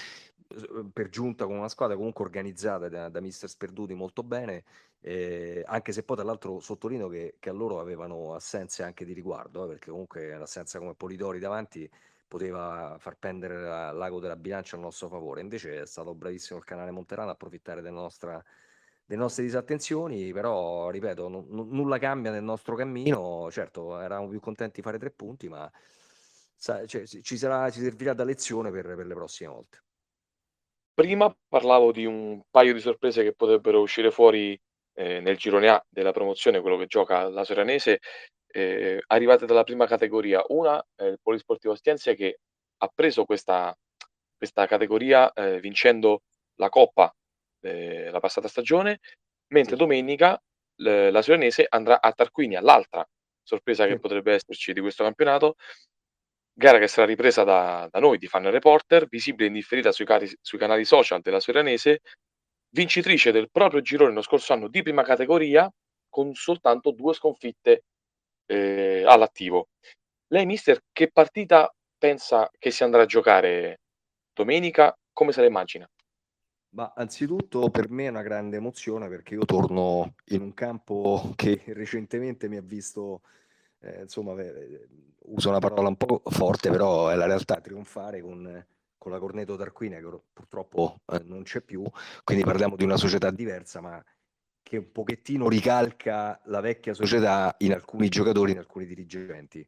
per 0.92 1.08
giunta 1.08 1.46
con 1.46 1.56
una 1.56 1.68
squadra 1.68 1.96
comunque 1.96 2.24
organizzata 2.24 2.88
da, 2.88 3.08
da 3.08 3.20
mister 3.20 3.48
Sperduti 3.48 3.94
molto 3.94 4.22
bene, 4.22 4.64
eh, 5.00 5.62
anche 5.66 5.92
se 5.92 6.02
poi 6.02 6.16
tra 6.16 6.24
l'altro 6.24 6.60
sottolineo 6.60 7.08
che, 7.08 7.36
che 7.38 7.50
a 7.50 7.52
loro 7.52 7.80
avevano 7.80 8.34
assenze 8.34 8.82
anche 8.82 9.04
di 9.04 9.12
riguardo, 9.12 9.64
eh, 9.64 9.68
perché 9.68 9.90
comunque 9.90 10.36
l'assenza 10.36 10.78
come 10.78 10.94
Polidori 10.94 11.38
davanti 11.38 11.88
poteva 12.26 12.96
far 12.98 13.16
pendere 13.16 13.62
l'ago 13.62 14.20
della 14.20 14.36
bilancia 14.36 14.76
a 14.76 14.80
nostro 14.80 15.08
favore. 15.08 15.40
Invece 15.40 15.82
è 15.82 15.86
stato 15.86 16.14
bravissimo 16.14 16.58
il 16.58 16.64
canale 16.64 16.90
Monterano 16.90 17.30
a 17.30 17.32
approfittare 17.32 17.80
della 17.80 18.00
nostra 18.00 18.42
delle 19.08 19.22
nostre 19.22 19.42
disattenzioni, 19.42 20.32
però 20.34 20.90
ripeto, 20.90 21.28
n- 21.30 21.46
n- 21.48 21.68
nulla 21.70 21.96
cambia 21.96 22.30
nel 22.30 22.42
nostro 22.42 22.74
cammino. 22.76 23.50
Certo, 23.50 23.98
eravamo 23.98 24.28
più 24.28 24.38
contenti 24.38 24.76
di 24.76 24.82
fare 24.82 24.98
tre 24.98 25.10
punti, 25.10 25.48
ma 25.48 25.70
sa- 26.54 26.84
cioè, 26.84 27.06
ci, 27.06 27.38
sarà, 27.38 27.70
ci 27.70 27.80
servirà 27.80 28.12
da 28.12 28.24
lezione 28.24 28.70
per, 28.70 28.94
per 28.94 29.06
le 29.06 29.14
prossime 29.14 29.50
volte. 29.50 29.82
Prima 30.92 31.34
parlavo 31.48 31.90
di 31.90 32.04
un 32.04 32.42
paio 32.50 32.74
di 32.74 32.80
sorprese 32.80 33.22
che 33.22 33.32
potrebbero 33.32 33.80
uscire 33.80 34.10
fuori 34.10 34.60
eh, 34.98 35.20
nel 35.20 35.36
girone 35.36 35.68
A 35.68 35.84
della 35.88 36.10
promozione, 36.10 36.60
quello 36.60 36.76
che 36.76 36.86
gioca 36.86 37.28
la 37.28 37.44
Soranese, 37.44 38.00
eh, 38.48 39.00
arrivate 39.06 39.46
dalla 39.46 39.62
prima 39.62 39.86
categoria. 39.86 40.42
Una 40.48 40.84
è 40.96 41.04
il 41.04 41.20
Polisportivo 41.22 41.74
Ostiense 41.74 42.16
che 42.16 42.40
ha 42.78 42.90
preso 42.92 43.24
questa, 43.24 43.72
questa 44.36 44.66
categoria 44.66 45.32
eh, 45.32 45.60
vincendo 45.60 46.22
la 46.56 46.68
Coppa 46.68 47.14
eh, 47.60 48.10
la 48.10 48.18
passata 48.18 48.48
stagione, 48.48 48.98
mentre 49.52 49.76
domenica 49.76 50.40
la 50.80 51.22
Soranese 51.22 51.66
andrà 51.68 52.00
a 52.00 52.12
Tarquinia, 52.12 52.60
l'altra 52.60 53.04
sorpresa 53.42 53.86
che 53.86 53.98
potrebbe 53.98 54.34
esserci 54.34 54.72
di 54.72 54.80
questo 54.80 55.02
campionato, 55.02 55.56
gara 56.52 56.78
che 56.78 56.86
sarà 56.86 57.06
ripresa 57.06 57.42
da, 57.42 57.88
da 57.90 57.98
noi 57.98 58.18
di 58.18 58.28
Fan 58.28 58.48
Reporter, 58.50 59.06
visibile 59.08 59.48
in 59.48 59.54
differita 59.54 59.90
sui, 59.90 60.04
cari, 60.04 60.28
sui 60.40 60.58
canali 60.58 60.84
social 60.84 61.20
della 61.20 61.40
Soranese, 61.40 62.00
vincitrice 62.70 63.32
del 63.32 63.50
proprio 63.50 63.80
girone 63.80 64.12
lo 64.12 64.22
scorso 64.22 64.52
anno 64.52 64.68
di 64.68 64.82
prima 64.82 65.02
categoria, 65.02 65.70
con 66.08 66.34
soltanto 66.34 66.90
due 66.90 67.14
sconfitte 67.14 67.84
eh, 68.46 69.04
all'attivo. 69.06 69.68
Lei, 70.28 70.46
mister, 70.46 70.82
che 70.92 71.10
partita 71.10 71.72
pensa 71.96 72.50
che 72.58 72.70
si 72.70 72.82
andrà 72.82 73.02
a 73.02 73.06
giocare 73.06 73.80
domenica? 74.32 74.96
Come 75.12 75.32
se 75.32 75.40
la 75.40 75.46
immagina? 75.46 75.88
Ma 76.70 76.92
anzitutto 76.94 77.70
per 77.70 77.88
me 77.90 78.04
è 78.06 78.10
una 78.10 78.22
grande 78.22 78.56
emozione 78.56 79.08
perché 79.08 79.34
io 79.34 79.44
torno 79.44 80.14
in 80.26 80.42
un 80.42 80.52
campo 80.52 81.32
che 81.34 81.62
recentemente 81.68 82.48
mi 82.48 82.56
ha 82.56 82.62
visto, 82.62 83.22
eh, 83.80 84.02
insomma, 84.02 84.34
uso 85.22 85.48
una 85.48 85.58
parola 85.58 85.88
un 85.88 85.96
po' 85.96 86.22
forte, 86.26 86.70
però 86.70 87.08
è 87.08 87.14
la 87.14 87.26
realtà, 87.26 87.60
trionfare 87.60 88.20
con, 88.20 88.66
con 88.98 89.12
la 89.12 89.18
Corneto 89.18 89.56
Tarquinia 89.56 89.98
che 89.98 90.20
purtroppo 90.32 91.00
eh, 91.06 91.22
non 91.24 91.44
c'è 91.44 91.60
più, 91.60 91.84
quindi 92.24 92.44
parliamo 92.44 92.76
di 92.76 92.84
una 92.84 92.96
società 92.96 93.30
diversa, 93.30 93.80
ma 93.80 94.04
che 94.62 94.76
un 94.76 94.92
pochettino 94.92 95.48
ricalca 95.48 96.38
la 96.44 96.60
vecchia 96.60 96.92
società 96.92 97.54
in 97.58 97.72
alcuni 97.72 98.08
giocatori, 98.08 98.52
in 98.52 98.58
alcuni 98.58 98.84
dirigenti. 98.84 99.66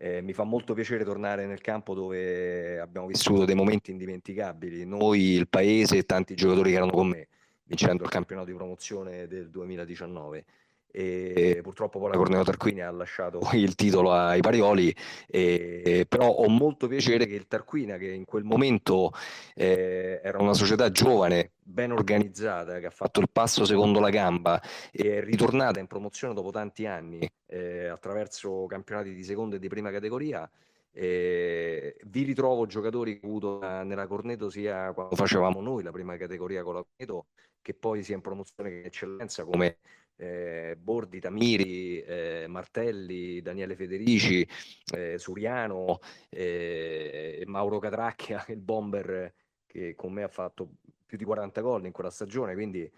Eh, 0.00 0.22
mi 0.22 0.32
fa 0.32 0.44
molto 0.44 0.74
piacere 0.74 1.04
tornare 1.04 1.44
nel 1.44 1.60
campo 1.60 1.92
dove 1.92 2.78
abbiamo 2.78 3.08
vissuto 3.08 3.44
dei 3.44 3.56
momenti 3.56 3.90
indimenticabili, 3.90 4.86
noi, 4.86 5.32
il 5.32 5.48
paese 5.48 5.98
e 5.98 6.04
tanti 6.04 6.36
giocatori 6.36 6.70
che 6.70 6.76
erano 6.76 6.92
con 6.92 7.08
me, 7.08 7.28
vincendo 7.64 8.04
il 8.04 8.08
campionato 8.08 8.46
di 8.48 8.54
promozione 8.54 9.26
del 9.26 9.50
2019 9.50 10.44
e 10.90 11.60
purtroppo 11.62 11.98
poi 11.98 12.10
la 12.10 12.16
Corneo 12.16 12.42
Tarquini 12.42 12.80
ha 12.80 12.90
lasciato 12.90 13.40
il 13.52 13.74
titolo 13.74 14.12
ai 14.12 14.40
Parioli, 14.40 14.94
e, 15.26 16.06
però 16.08 16.28
ho 16.28 16.48
molto 16.48 16.88
piacere 16.88 17.26
che 17.26 17.34
il 17.34 17.46
Tarquina, 17.46 17.96
che 17.96 18.10
in 18.10 18.24
quel 18.24 18.44
momento 18.44 19.12
eh, 19.54 20.20
era 20.22 20.38
una 20.38 20.54
società 20.54 20.90
giovane, 20.90 21.52
ben 21.62 21.92
organizzata, 21.92 22.78
che 22.78 22.86
ha 22.86 22.90
fatto 22.90 23.20
il 23.20 23.28
passo 23.30 23.64
secondo 23.64 24.00
la 24.00 24.10
gamba 24.10 24.60
e 24.90 25.18
è 25.18 25.22
ritornata 25.22 25.78
in 25.78 25.86
promozione 25.86 26.34
dopo 26.34 26.50
tanti 26.50 26.86
anni 26.86 27.28
eh, 27.46 27.86
attraverso 27.86 28.66
campionati 28.66 29.14
di 29.14 29.22
seconda 29.22 29.56
e 29.56 29.58
di 29.58 29.68
prima 29.68 29.90
categoria. 29.90 30.50
Eh, 30.90 31.96
vi 32.06 32.22
ritrovo 32.22 32.66
giocatori 32.66 33.20
che 33.20 33.26
ho 33.26 33.28
avuto 33.28 33.60
nella 33.60 34.06
Corneto 34.06 34.48
sia 34.50 34.90
quando 34.92 35.14
facevamo 35.14 35.60
noi 35.60 35.82
la 35.84 35.92
prima 35.92 36.16
categoria 36.16 36.64
con 36.64 36.74
la 36.74 36.82
Corneto 36.82 37.26
che 37.62 37.74
poi 37.74 38.02
sia 38.02 38.16
in 38.16 38.22
promozione 38.22 38.70
che 38.70 38.76
in 38.78 38.84
eccellenza 38.86 39.44
come 39.44 39.76
eh, 40.18 40.76
Bordi, 40.78 41.20
Tamiri, 41.20 42.00
eh, 42.00 42.46
Martelli, 42.48 43.40
Daniele 43.40 43.76
Federici, 43.76 44.46
eh, 44.92 45.16
Suriano, 45.18 46.00
eh, 46.28 47.42
Mauro 47.46 47.78
Catracchia, 47.78 48.44
il 48.48 48.60
bomber 48.60 49.32
che 49.66 49.94
con 49.94 50.12
me 50.12 50.24
ha 50.24 50.28
fatto 50.28 50.70
più 51.06 51.16
di 51.16 51.24
40 51.24 51.60
gol 51.60 51.86
in 51.86 51.92
quella 51.92 52.10
stagione, 52.10 52.54
quindi 52.54 52.90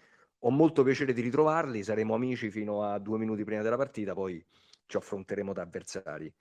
ho 0.43 0.49
molto 0.49 0.83
piacere 0.83 1.13
di 1.13 1.21
ritrovarli, 1.21 1.83
saremo 1.83 2.15
amici 2.15 2.49
fino 2.49 2.83
a 2.83 2.97
due 2.97 3.19
minuti 3.19 3.43
prima 3.43 3.61
della 3.61 3.77
partita, 3.77 4.13
poi 4.13 4.43
ci 4.87 4.97
affronteremo 4.97 5.53
da 5.53 5.61
avversari. 5.61 6.33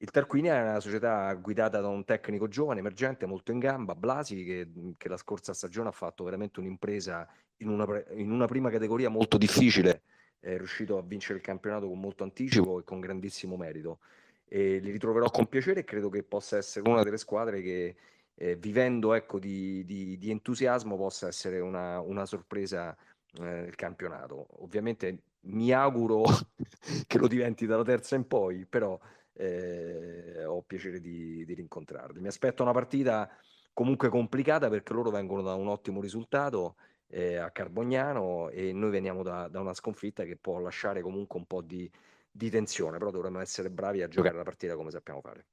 Il 0.00 0.12
Tarquinia 0.12 0.56
è 0.56 0.62
una 0.62 0.80
società 0.80 1.34
guidata 1.34 1.80
da 1.80 1.88
un 1.88 2.04
tecnico 2.04 2.46
giovane, 2.46 2.78
emergente, 2.78 3.26
molto 3.26 3.50
in 3.50 3.58
gamba, 3.58 3.96
Blasi, 3.96 4.44
che, 4.44 4.70
che 4.96 5.08
la 5.08 5.16
scorsa 5.16 5.52
stagione 5.52 5.88
ha 5.88 5.92
fatto 5.92 6.22
veramente 6.22 6.60
un'impresa 6.60 7.28
in 7.56 7.68
una, 7.68 7.84
in 8.12 8.30
una 8.30 8.46
prima 8.46 8.70
categoria 8.70 9.08
molto 9.08 9.36
difficile, 9.36 10.02
è 10.40 10.56
riuscito 10.56 10.98
a 10.98 11.02
vincere 11.02 11.38
il 11.38 11.44
campionato 11.44 11.88
con 11.88 11.98
molto 11.98 12.24
anticipo 12.24 12.78
e 12.78 12.84
con 12.84 13.00
grandissimo 13.00 13.56
merito. 13.56 13.98
E 14.46 14.78
li 14.78 14.90
ritroverò 14.90 15.30
con 15.30 15.46
piacere 15.46 15.80
e 15.80 15.84
credo 15.84 16.08
che 16.08 16.22
possa 16.22 16.56
essere 16.56 16.88
una 16.88 17.02
delle 17.02 17.18
squadre 17.18 17.60
che, 17.60 17.96
eh, 18.34 18.56
vivendo 18.56 19.14
ecco, 19.14 19.38
di, 19.38 19.84
di, 19.84 20.16
di, 20.16 20.30
entusiasmo, 20.30 20.96
possa 20.96 21.28
essere 21.28 21.60
una, 21.60 22.00
una 22.00 22.24
sorpresa 22.24 22.96
eh, 23.34 23.42
nel 23.42 23.74
campionato. 23.74 24.46
Ovviamente 24.62 25.22
mi 25.42 25.72
auguro 25.72 26.24
che 27.06 27.18
lo 27.18 27.28
diventi 27.28 27.66
dalla 27.66 27.84
terza 27.84 28.16
in 28.16 28.26
poi, 28.26 28.64
però 28.64 28.98
eh, 29.34 30.44
ho 30.44 30.62
piacere 30.62 31.00
di, 31.00 31.44
di 31.44 31.54
rincontrarli. 31.54 32.20
Mi 32.20 32.28
aspetto 32.28 32.62
una 32.62 32.72
partita 32.72 33.28
comunque 33.72 34.08
complicata 34.08 34.68
perché 34.68 34.92
loro 34.92 35.10
vengono 35.10 35.42
da 35.42 35.54
un 35.54 35.68
ottimo 35.68 36.00
risultato 36.00 36.76
eh, 37.08 37.36
a 37.36 37.50
Carbognano 37.50 38.48
e 38.50 38.72
noi 38.72 38.90
veniamo 38.90 39.22
da, 39.22 39.48
da, 39.48 39.60
una 39.60 39.74
sconfitta 39.74 40.24
che 40.24 40.36
può 40.36 40.58
lasciare 40.58 41.00
comunque 41.00 41.38
un 41.38 41.46
po' 41.46 41.62
di, 41.62 41.90
di 42.30 42.50
tensione, 42.50 42.98
però 42.98 43.10
dovremmo 43.10 43.40
essere 43.40 43.70
bravi 43.70 44.02
a 44.02 44.08
giocare 44.08 44.36
la 44.36 44.42
partita 44.42 44.76
come 44.76 44.90
sappiamo 44.90 45.20
fare. 45.20 45.46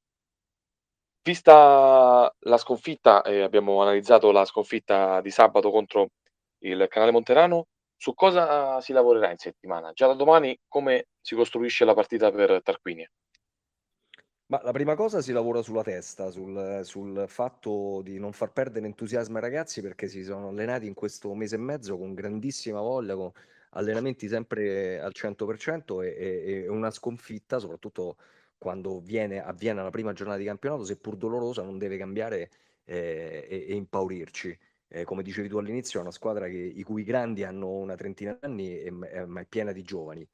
Vista 1.21 2.31
la 2.39 2.57
sconfitta, 2.57 3.23
eh, 3.23 3.41
abbiamo 3.41 3.81
analizzato 3.81 4.31
la 4.31 4.45
sconfitta 4.45 5.21
di 5.21 5.31
sabato 5.31 5.71
contro 5.71 6.09
il 6.59 6.85
Canale 6.87 7.11
Monterano, 7.11 7.67
su 7.97 8.13
cosa 8.13 8.79
si 8.81 8.93
lavorerà 8.93 9.31
in 9.31 9.37
settimana? 9.37 9.91
Già 9.93 10.07
da 10.07 10.13
domani 10.13 10.57
come 10.67 11.07
si 11.21 11.33
costruisce 11.33 11.85
la 11.85 11.95
partita 11.95 12.31
per 12.31 12.61
Tarquinia? 12.61 13.09
Ma 14.55 14.61
la 14.63 14.71
prima 14.71 14.95
cosa 14.95 15.21
si 15.21 15.33
lavora 15.33 15.61
sulla 15.61 15.83
testa, 15.83 16.31
sul, 16.31 16.79
sul 16.83 17.25
fatto 17.27 18.01
di 18.01 18.17
non 18.17 18.31
far 18.31 18.53
perdere 18.53 18.85
entusiasmo 18.85 19.35
ai 19.35 19.41
ragazzi 19.41 19.81
perché 19.81 20.07
si 20.07 20.23
sono 20.23 20.47
allenati 20.47 20.87
in 20.87 20.93
questo 20.93 21.33
mese 21.33 21.55
e 21.55 21.57
mezzo 21.57 21.97
con 21.97 22.13
grandissima 22.13 22.79
voglia, 22.79 23.15
con 23.15 23.31
allenamenti 23.71 24.29
sempre 24.29 24.97
al 25.01 25.11
100% 25.13 26.01
e, 26.03 26.63
e, 26.63 26.67
una 26.69 26.89
sconfitta, 26.89 27.59
soprattutto 27.59 28.15
quando 28.57 29.01
viene, 29.01 29.43
avviene 29.43 29.83
la 29.83 29.89
prima 29.89 30.13
giornata 30.13 30.39
di 30.39 30.45
campionato, 30.45 30.85
seppur 30.85 31.17
dolorosa, 31.17 31.61
non 31.61 31.77
deve 31.77 31.97
cambiare 31.97 32.49
eh, 32.85 33.45
e, 33.49 33.65
e, 33.67 33.75
impaurirci. 33.75 34.57
Eh, 34.87 35.03
come 35.03 35.21
dicevi 35.21 35.49
tu 35.49 35.57
all'inizio, 35.57 35.99
è 35.99 36.01
una 36.01 36.11
squadra 36.11 36.47
che, 36.47 36.55
i 36.55 36.83
cui 36.83 37.03
grandi 37.03 37.43
hanno 37.43 37.71
una 37.71 37.95
trentina 37.95 38.37
d'anni, 38.39 38.79
e, 38.79 38.89
ma 38.89 39.41
è 39.41 39.45
piena 39.45 39.73
di 39.73 39.81
giovani. 39.81 40.25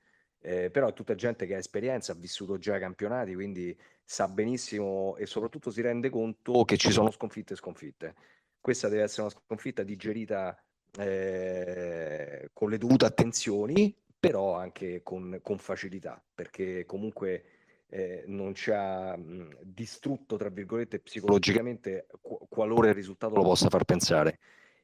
Eh, 0.43 0.71
però 0.71 0.87
è 0.87 0.93
tutta 0.93 1.13
gente 1.13 1.45
che 1.45 1.53
ha 1.53 1.59
esperienza, 1.59 2.13
ha 2.13 2.15
vissuto 2.15 2.57
già 2.57 2.75
i 2.75 2.79
campionati, 2.79 3.35
quindi 3.35 3.77
sa 4.03 4.27
benissimo 4.27 5.15
e 5.17 5.27
soprattutto 5.27 5.69
si 5.69 5.81
rende 5.81 6.09
conto 6.09 6.63
che 6.65 6.77
ci 6.77 6.91
sono 6.91 7.11
sconfitte 7.11 7.53
e 7.53 7.57
sconfitte. 7.57 8.15
Questa 8.59 8.89
deve 8.89 9.03
essere 9.03 9.23
una 9.23 9.31
sconfitta 9.31 9.83
digerita 9.83 10.59
eh, 10.97 12.49
con 12.53 12.69
le 12.69 12.77
dovute 12.77 13.05
attenzioni, 13.05 13.95
però 14.19 14.55
anche 14.55 15.01
con, 15.03 15.39
con 15.41 15.57
facilità, 15.57 16.23
perché 16.33 16.85
comunque 16.85 17.43
eh, 17.89 18.23
non 18.27 18.55
ci 18.55 18.71
ha 18.71 19.15
mh, 19.15 19.59
distrutto, 19.61 20.37
tra 20.37 20.49
virgolette, 20.49 20.99
psicologicamente, 20.99 22.07
qu- 22.21 22.47
qualora 22.49 22.89
il 22.89 22.93
risultato 22.93 23.35
lo 23.35 23.43
possa 23.43 23.69
far 23.69 23.83
pensare. 23.83 24.39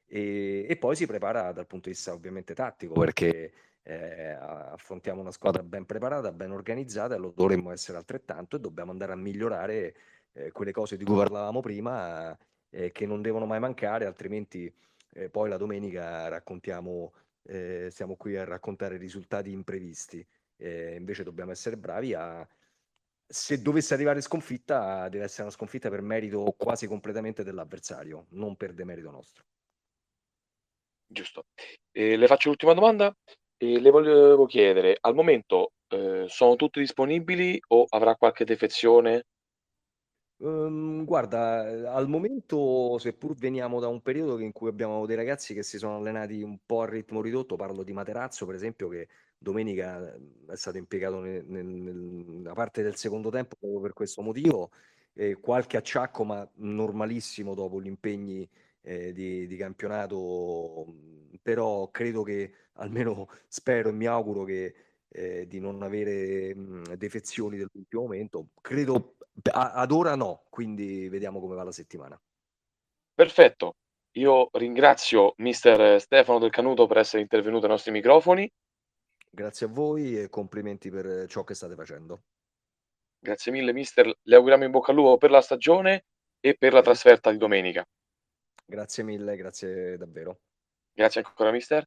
E, 0.05 0.65
e, 0.69 0.77
poi 0.77 0.95
si 0.95 1.05
prepara 1.05 1.51
dal 1.51 1.67
punto 1.67 1.89
di 1.89 1.95
vista 1.95 2.13
ovviamente 2.13 2.53
tattico, 2.53 2.93
perché 2.93 3.51
eh, 3.87 4.31
affrontiamo 4.31 5.21
una 5.21 5.31
squadra 5.31 5.63
ben 5.63 5.85
preparata, 5.85 6.33
ben 6.33 6.51
organizzata 6.51 7.15
lo 7.15 7.31
dovremmo 7.33 7.71
essere 7.71 7.97
altrettanto 7.97 8.57
e 8.57 8.59
dobbiamo 8.59 8.91
andare 8.91 9.13
a 9.13 9.15
migliorare 9.15 9.95
eh, 10.33 10.51
quelle 10.51 10.73
cose 10.73 10.97
di 10.97 11.05
cui 11.05 11.15
parlavamo 11.15 11.61
prima 11.61 12.37
eh, 12.69 12.91
che 12.91 13.05
non 13.05 13.21
devono 13.21 13.45
mai 13.45 13.61
mancare, 13.61 14.05
altrimenti 14.05 14.71
eh, 15.13 15.29
poi 15.29 15.47
la 15.47 15.55
domenica 15.55 16.27
raccontiamo, 16.27 17.13
eh, 17.43 17.87
siamo 17.89 18.17
qui 18.17 18.35
a 18.35 18.43
raccontare 18.43 18.97
risultati 18.97 19.51
imprevisti. 19.51 20.25
Eh, 20.57 20.95
invece 20.95 21.23
dobbiamo 21.23 21.51
essere 21.51 21.77
bravi 21.77 22.13
a, 22.13 22.45
se 23.25 23.61
dovesse 23.61 23.93
arrivare 23.93 24.19
sconfitta, 24.19 25.07
deve 25.07 25.23
essere 25.23 25.43
una 25.43 25.51
sconfitta 25.51 25.89
per 25.89 26.01
merito 26.01 26.53
quasi 26.57 26.87
completamente 26.87 27.41
dell'avversario, 27.41 28.25
non 28.31 28.57
per 28.57 28.73
demerito 28.73 29.11
nostro. 29.11 29.45
Giusto. 31.09 31.45
E 31.89 32.17
le 32.17 32.27
faccio 32.27 32.49
l'ultima 32.49 32.73
domanda 32.73 33.15
e 33.57 33.79
le 33.79 33.89
volevo 33.89 34.45
chiedere, 34.45 34.97
al 34.99 35.15
momento, 35.15 35.71
ehm, 35.89 36.25
sono 36.27 36.55
tutti 36.55 36.79
disponibili 36.79 37.59
o 37.69 37.85
avrà 37.89 38.15
qualche 38.15 38.45
defezione? 38.45 39.23
Uhm, 40.39 41.03
guarda, 41.03 41.91
al 41.95 42.07
momento, 42.07 42.99
seppur 42.99 43.33
veniamo 43.35 43.79
da 43.79 43.87
un 43.87 44.01
periodo 44.03 44.37
in 44.37 44.51
cui 44.51 44.69
abbiamo 44.69 45.03
dei 45.07 45.15
ragazzi 45.15 45.55
che 45.55 45.63
si 45.63 45.79
sono 45.79 45.95
allenati 45.97 46.43
un 46.43 46.59
po' 46.63 46.81
a 46.81 46.85
ritmo 46.87 47.21
ridotto, 47.23 47.55
parlo 47.55 47.81
di 47.81 47.91
Materazzo 47.91 48.45
per 48.45 48.53
esempio, 48.53 48.87
che 48.87 49.07
domenica 49.35 50.13
è 50.13 50.55
stato 50.55 50.77
impiegato 50.77 51.21
ne 51.21 51.41
nel 51.41 51.65
nella 51.65 52.53
parte 52.53 52.83
del 52.83 52.95
secondo 52.97 53.31
tempo 53.31 53.55
proprio 53.59 53.79
per 53.81 53.93
questo 53.93 54.21
motivo, 54.21 54.69
e 55.13 55.39
qualche 55.39 55.77
acciacco, 55.77 56.23
ma 56.23 56.47
normalissimo 56.57 57.55
dopo 57.55 57.81
gli 57.81 57.87
impegni, 57.87 58.47
ehm, 58.87 59.11
di 59.11 59.47
di 59.47 59.55
campionato, 59.57 60.85
mhmm, 60.87 61.35
però 61.41 61.89
credo 61.91 62.23
che 62.23 62.53
almeno 62.79 63.27
spero 63.47 63.89
e 63.89 63.91
mi 63.93 64.05
auguro 64.05 64.43
che 64.43 64.75
ehm, 65.09 65.43
di 65.45 65.59
non 65.59 65.81
avere, 65.83 66.53
mhmm, 66.55 66.93
defezioni 66.95 67.57
dell'ultimo 67.57 68.03
momento. 68.03 68.49
Credo 68.61 69.15
a 69.51 69.73
ad 69.73 69.91
ora 69.91 70.15
no, 70.15 70.45
quindi 70.49 71.09
vediamo 71.09 71.39
come 71.39 71.55
va 71.55 71.63
la 71.63 71.71
settimana. 71.71 72.19
Perfetto. 73.13 73.75
Io 74.13 74.47
ringrazio 74.53 75.33
mister 75.39 75.99
Stefano 75.99 76.39
Del 76.39 76.51
Canuto 76.51 76.87
per 76.87 76.99
essere 76.99 77.21
intervenuto 77.21 77.65
ai 77.65 77.71
nostri 77.71 77.91
microfoni. 77.91 78.49
Grazie 79.29 79.67
a 79.67 79.69
voi 79.69 80.19
e 80.19 80.27
complimenti 80.29 80.89
per 80.89 81.27
ciò 81.29 81.45
che 81.45 81.53
state 81.53 81.75
facendo. 81.75 82.23
Grazie 83.19 83.51
mille 83.51 83.73
mister, 83.73 84.11
le 84.23 84.35
auguriamo 84.35 84.63
in 84.63 84.71
bocca 84.71 84.89
al 84.89 84.97
lupo 84.97 85.17
per 85.17 85.29
la 85.29 85.41
stagione 85.41 86.05
e 86.39 86.55
per 86.57 86.73
la 86.73 86.81
trasferta 86.81 87.29
di 87.29 87.37
domenica. 87.37 87.85
Grazie 88.69 89.03
mille, 89.03 89.37
grazie 89.37 89.95
davvero. 89.95 90.39
Grazie 90.93 91.21
ancora 91.23 91.51
mister. 91.51 91.85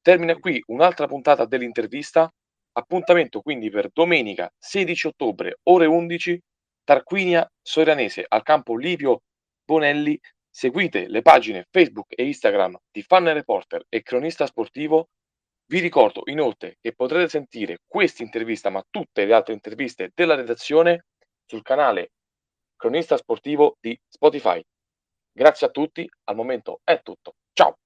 Termina 0.00 0.34
qui 0.36 0.62
un'altra 0.68 1.06
puntata 1.06 1.44
dell'intervista. 1.44 2.32
Appuntamento 2.72 3.42
quindi 3.42 3.68
per 3.68 3.90
domenica 3.92 4.50
16 4.58 5.08
ottobre, 5.08 5.58
ore 5.64 5.84
11, 5.84 6.40
Tarquinia 6.84 7.46
Soiranese 7.60 8.24
al 8.26 8.42
campo 8.42 8.78
Livio 8.78 9.24
Bonelli. 9.62 10.18
Seguite 10.48 11.06
le 11.08 11.20
pagine 11.20 11.66
Facebook 11.70 12.14
e 12.16 12.24
Instagram 12.24 12.78
di 12.90 13.02
Fan 13.02 13.30
Reporter 13.30 13.84
e 13.90 14.02
Cronista 14.02 14.46
Sportivo. 14.46 15.08
Vi 15.66 15.80
ricordo 15.80 16.22
inoltre 16.26 16.78
che 16.80 16.94
potrete 16.94 17.28
sentire 17.28 17.80
questa 17.86 18.22
intervista, 18.22 18.70
ma 18.70 18.82
tutte 18.88 19.26
le 19.26 19.34
altre 19.34 19.52
interviste 19.52 20.12
della 20.14 20.34
redazione 20.34 21.04
sul 21.44 21.62
canale 21.62 22.12
Cronista 22.74 23.18
Sportivo 23.18 23.76
di 23.80 23.98
Spotify. 24.08 24.62
Grazie 25.36 25.66
a 25.66 25.70
tutti, 25.70 26.06
al 26.24 26.36
momento 26.36 26.80
è 26.84 27.00
tutto. 27.02 27.36
Ciao! 27.54 27.76